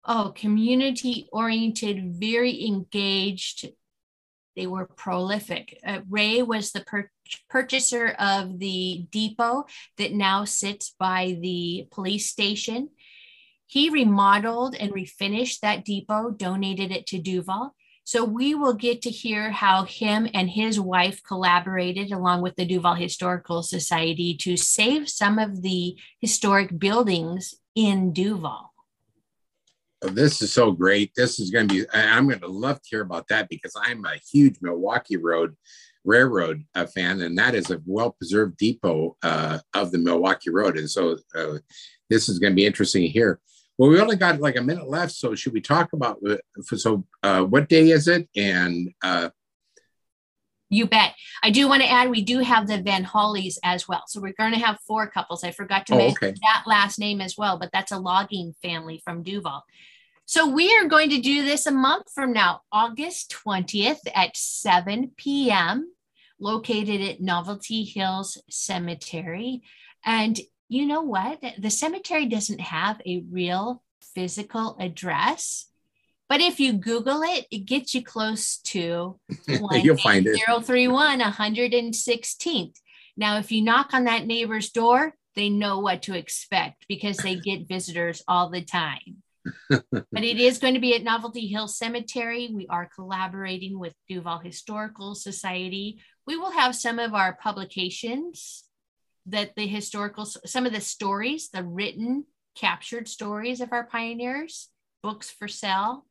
oh, 0.04 0.32
community 0.34 1.28
oriented, 1.32 2.14
very 2.18 2.66
engaged 2.66 3.68
they 4.56 4.66
were 4.66 4.86
prolific. 4.86 5.78
Uh, 5.84 6.00
Ray 6.08 6.42
was 6.42 6.72
the 6.72 6.80
pur- 6.80 7.10
purchaser 7.48 8.08
of 8.18 8.58
the 8.58 9.06
depot 9.10 9.64
that 9.98 10.12
now 10.12 10.44
sits 10.44 10.94
by 10.98 11.38
the 11.40 11.88
police 11.90 12.28
station. 12.28 12.90
He 13.72 13.88
remodeled 13.88 14.74
and 14.74 14.92
refinished 14.92 15.60
that 15.60 15.82
depot, 15.82 16.30
donated 16.30 16.92
it 16.92 17.06
to 17.06 17.18
Duvall. 17.18 17.74
So 18.04 18.22
we 18.22 18.54
will 18.54 18.74
get 18.74 19.00
to 19.00 19.10
hear 19.10 19.50
how 19.50 19.84
him 19.84 20.28
and 20.34 20.50
his 20.50 20.78
wife 20.78 21.22
collaborated 21.26 22.12
along 22.12 22.42
with 22.42 22.56
the 22.56 22.66
Duvall 22.66 22.96
Historical 22.96 23.62
Society 23.62 24.36
to 24.42 24.58
save 24.58 25.08
some 25.08 25.38
of 25.38 25.62
the 25.62 25.96
historic 26.20 26.78
buildings 26.78 27.54
in 27.74 28.12
Duvall 28.12 28.72
this 30.02 30.42
is 30.42 30.52
so 30.52 30.72
great. 30.72 31.12
This 31.14 31.38
is 31.38 31.50
going 31.50 31.68
to 31.68 31.74
be, 31.74 31.86
I'm 31.94 32.26
going 32.26 32.40
to 32.40 32.48
love 32.48 32.82
to 32.82 32.88
hear 32.88 33.02
about 33.02 33.28
that 33.28 33.48
because 33.48 33.72
I'm 33.76 34.04
a 34.04 34.16
huge 34.32 34.56
Milwaukee 34.60 35.16
Road 35.16 35.56
Railroad 36.04 36.64
uh, 36.74 36.86
fan, 36.86 37.20
and 37.20 37.38
that 37.38 37.54
is 37.54 37.70
a 37.70 37.80
well 37.86 38.10
preserved 38.10 38.56
depot 38.56 39.16
uh, 39.22 39.60
of 39.74 39.92
the 39.92 39.98
Milwaukee 39.98 40.50
Road. 40.50 40.76
And 40.76 40.90
so 40.90 41.16
uh, 41.36 41.58
this 42.10 42.28
is 42.28 42.40
going 42.40 42.52
to 42.52 42.56
be 42.56 42.66
interesting 42.66 43.02
to 43.02 43.08
hear. 43.08 43.40
Well, 43.82 43.90
we 43.90 44.00
only 44.00 44.14
got 44.14 44.38
like 44.38 44.54
a 44.54 44.62
minute 44.62 44.88
left, 44.88 45.10
so 45.10 45.34
should 45.34 45.52
we 45.52 45.60
talk 45.60 45.92
about 45.92 46.18
uh, 46.24 46.36
so 46.76 47.04
uh, 47.24 47.42
what 47.42 47.68
day 47.68 47.90
is 47.90 48.06
it? 48.06 48.28
And 48.36 48.94
uh, 49.02 49.30
you 50.70 50.86
bet. 50.86 51.16
I 51.42 51.50
do 51.50 51.66
want 51.66 51.82
to 51.82 51.90
add 51.90 52.08
we 52.08 52.22
do 52.22 52.38
have 52.38 52.68
the 52.68 52.80
Van 52.80 53.02
Hollies 53.02 53.58
as 53.64 53.88
well. 53.88 54.04
So 54.06 54.20
we're 54.20 54.34
going 54.38 54.52
to 54.52 54.60
have 54.60 54.78
four 54.86 55.08
couples. 55.08 55.42
I 55.42 55.50
forgot 55.50 55.86
to 55.86 55.94
oh, 55.94 55.98
mention 55.98 56.28
okay. 56.28 56.36
that 56.42 56.62
last 56.64 57.00
name 57.00 57.20
as 57.20 57.36
well, 57.36 57.58
but 57.58 57.70
that's 57.72 57.90
a 57.90 57.98
logging 57.98 58.54
family 58.62 59.02
from 59.04 59.24
Duvall. 59.24 59.64
So 60.26 60.46
we 60.46 60.72
are 60.76 60.86
going 60.86 61.10
to 61.10 61.20
do 61.20 61.44
this 61.44 61.66
a 61.66 61.72
month 61.72 62.04
from 62.14 62.32
now, 62.32 62.60
August 62.70 63.34
20th 63.44 63.98
at 64.14 64.36
7 64.36 65.10
p.m., 65.16 65.92
located 66.38 67.00
at 67.00 67.20
Novelty 67.20 67.82
Hills 67.82 68.40
Cemetery. 68.48 69.62
And 70.04 70.38
you 70.72 70.86
know 70.86 71.02
what? 71.02 71.42
The 71.58 71.70
cemetery 71.70 72.26
doesn't 72.26 72.60
have 72.60 73.00
a 73.04 73.24
real 73.30 73.82
physical 74.14 74.76
address, 74.80 75.66
But 76.28 76.40
if 76.40 76.58
you 76.60 76.72
Google 76.72 77.20
it, 77.22 77.46
it 77.50 77.66
gets 77.66 77.94
you 77.94 78.02
close 78.02 78.56
to 78.72 79.20
You'll 79.46 79.98
find 79.98 80.26
it. 80.26 80.40
031 80.46 81.20
116th. 81.20 82.76
Now, 83.18 83.36
if 83.36 83.52
you 83.52 83.60
knock 83.60 83.92
on 83.92 84.04
that 84.04 84.26
neighbor's 84.26 84.70
door, 84.70 85.12
they 85.34 85.50
know 85.50 85.80
what 85.80 86.02
to 86.02 86.16
expect 86.16 86.86
because 86.88 87.18
they 87.18 87.36
get 87.36 87.68
visitors 87.76 88.22
all 88.26 88.48
the 88.48 88.62
time. 88.62 89.22
but 89.68 90.24
it 90.24 90.38
is 90.38 90.58
going 90.58 90.74
to 90.74 90.80
be 90.80 90.94
at 90.94 91.02
Novelty 91.02 91.48
Hill 91.48 91.68
Cemetery. 91.68 92.50
We 92.54 92.66
are 92.68 92.88
collaborating 92.94 93.78
with 93.78 93.94
Duvall 94.08 94.38
Historical 94.38 95.14
Society. 95.14 96.00
We 96.26 96.36
will 96.36 96.52
have 96.52 96.74
some 96.74 96.98
of 96.98 97.12
our 97.12 97.34
publications 97.34 98.64
that 99.26 99.54
the 99.56 99.66
historical, 99.66 100.24
some 100.24 100.66
of 100.66 100.72
the 100.72 100.80
stories, 100.80 101.48
the 101.50 101.62
written, 101.62 102.24
captured 102.54 103.08
stories 103.08 103.60
of 103.60 103.72
our 103.72 103.84
pioneers, 103.84 104.68
books 105.02 105.30
for 105.30 105.48
sale. 105.48 106.06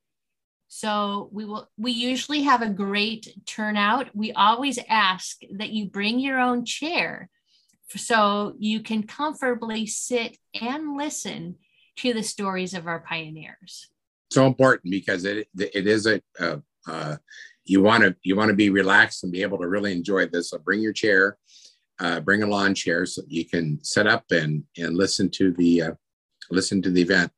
So 0.68 1.30
we 1.34 1.44
will 1.44 1.70
we 1.78 1.92
usually 1.92 2.44
have 2.44 2.62
a 2.62 2.70
great 2.70 3.28
turnout. 3.46 4.16
We 4.16 4.32
always 4.32 4.80
ask 4.88 5.42
that 5.52 5.72
you 5.72 5.90
bring 5.90 6.20
your 6.20 6.40
own 6.40 6.64
chair 6.64 7.30
so 7.90 8.56
you 8.58 8.82
can 8.82 9.04
comfortably 9.04 9.86
sit 9.86 10.38
and 10.60 10.96
listen 10.96 11.56
to 11.98 12.14
the 12.14 12.24
stories 12.24 12.74
of 12.74 12.88
our 12.88 13.00
pioneers. 13.00 13.90
So 14.32 14.48
important 14.48 14.92
because 14.92 15.26
it 15.26 15.48
it 15.56 15.88
is 15.88 16.08
a 16.08 16.22
uh, 16.40 16.58
uh, 16.88 17.18
you 17.66 17.82
want 17.82 18.04
to 18.04 18.16
you 18.24 18.36
want 18.36 18.50
to 18.50 18.56
be 18.56 18.70
relaxed 18.70 19.24
and 19.24 19.32
be 19.32 19.42
able 19.42 19.58
to 19.60 19.68
really 19.68 19.92
enjoy 19.92 20.28
this. 20.28 20.52
So 20.52 20.58
bring 20.58 20.82
your 20.82 20.94
chair, 20.94 21.38
uh, 22.02 22.20
bring 22.20 22.44
a 22.44 22.48
lawn 22.48 22.74
chair 22.74 23.06
so 23.06 23.22
you 23.28 23.46
can 23.46 23.80
set 23.84 24.08
up 24.08 24.26
and 24.32 24.64
and 24.78 24.98
listen 24.98 25.30
to 25.30 25.52
the 25.52 25.82
uh, 25.82 25.92
listen 26.50 26.82
to 26.82 26.90
the 26.90 27.02
event. 27.02 27.32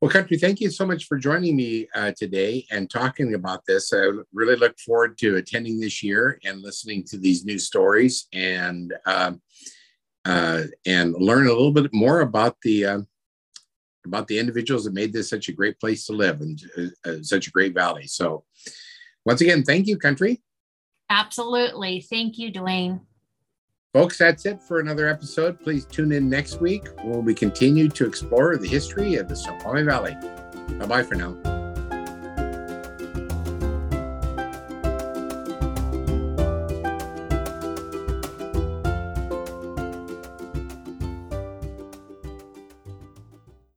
Well, 0.00 0.10
Country, 0.10 0.36
thank 0.36 0.60
you 0.60 0.70
so 0.70 0.84
much 0.84 1.06
for 1.06 1.16
joining 1.16 1.56
me 1.56 1.88
uh, 1.94 2.12
today 2.16 2.66
and 2.70 2.90
talking 2.90 3.34
about 3.34 3.64
this. 3.66 3.92
I 3.92 4.10
really 4.32 4.56
look 4.56 4.78
forward 4.78 5.16
to 5.18 5.36
attending 5.36 5.80
this 5.80 6.02
year 6.02 6.38
and 6.44 6.60
listening 6.60 7.04
to 7.04 7.16
these 7.16 7.44
new 7.44 7.58
stories 7.58 8.26
and 8.32 8.92
um, 9.06 9.40
uh, 10.24 10.64
and 10.84 11.14
learn 11.14 11.46
a 11.46 11.52
little 11.52 11.72
bit 11.72 11.92
more 11.94 12.20
about 12.20 12.56
the 12.62 12.84
uh, 12.84 13.00
about 14.04 14.26
the 14.26 14.38
individuals 14.38 14.84
that 14.84 14.94
made 14.94 15.12
this 15.12 15.30
such 15.30 15.48
a 15.48 15.52
great 15.52 15.78
place 15.80 16.06
to 16.06 16.12
live 16.12 16.40
and 16.40 16.62
uh, 16.76 17.10
uh, 17.10 17.22
such 17.22 17.46
a 17.46 17.50
great 17.50 17.74
valley. 17.74 18.06
So, 18.06 18.44
once 19.24 19.40
again, 19.40 19.62
thank 19.62 19.86
you, 19.86 19.96
Country. 19.96 20.42
Absolutely, 21.08 22.00
thank 22.00 22.38
you, 22.38 22.52
Dwayne. 22.52 23.00
Folks, 23.94 24.18
that's 24.18 24.44
it 24.44 24.60
for 24.60 24.80
another 24.80 25.08
episode. 25.08 25.60
Please 25.60 25.84
tune 25.84 26.10
in 26.10 26.28
next 26.28 26.60
week 26.60 26.88
when 27.04 27.24
we 27.24 27.32
continue 27.32 27.88
to 27.90 28.04
explore 28.04 28.56
the 28.56 28.66
history 28.66 29.14
of 29.14 29.28
the 29.28 29.36
Snoqualmie 29.36 29.84
Valley. 29.84 30.16
Bye 30.80 30.86
bye 30.86 31.02
for 31.04 31.14
now. 31.14 31.63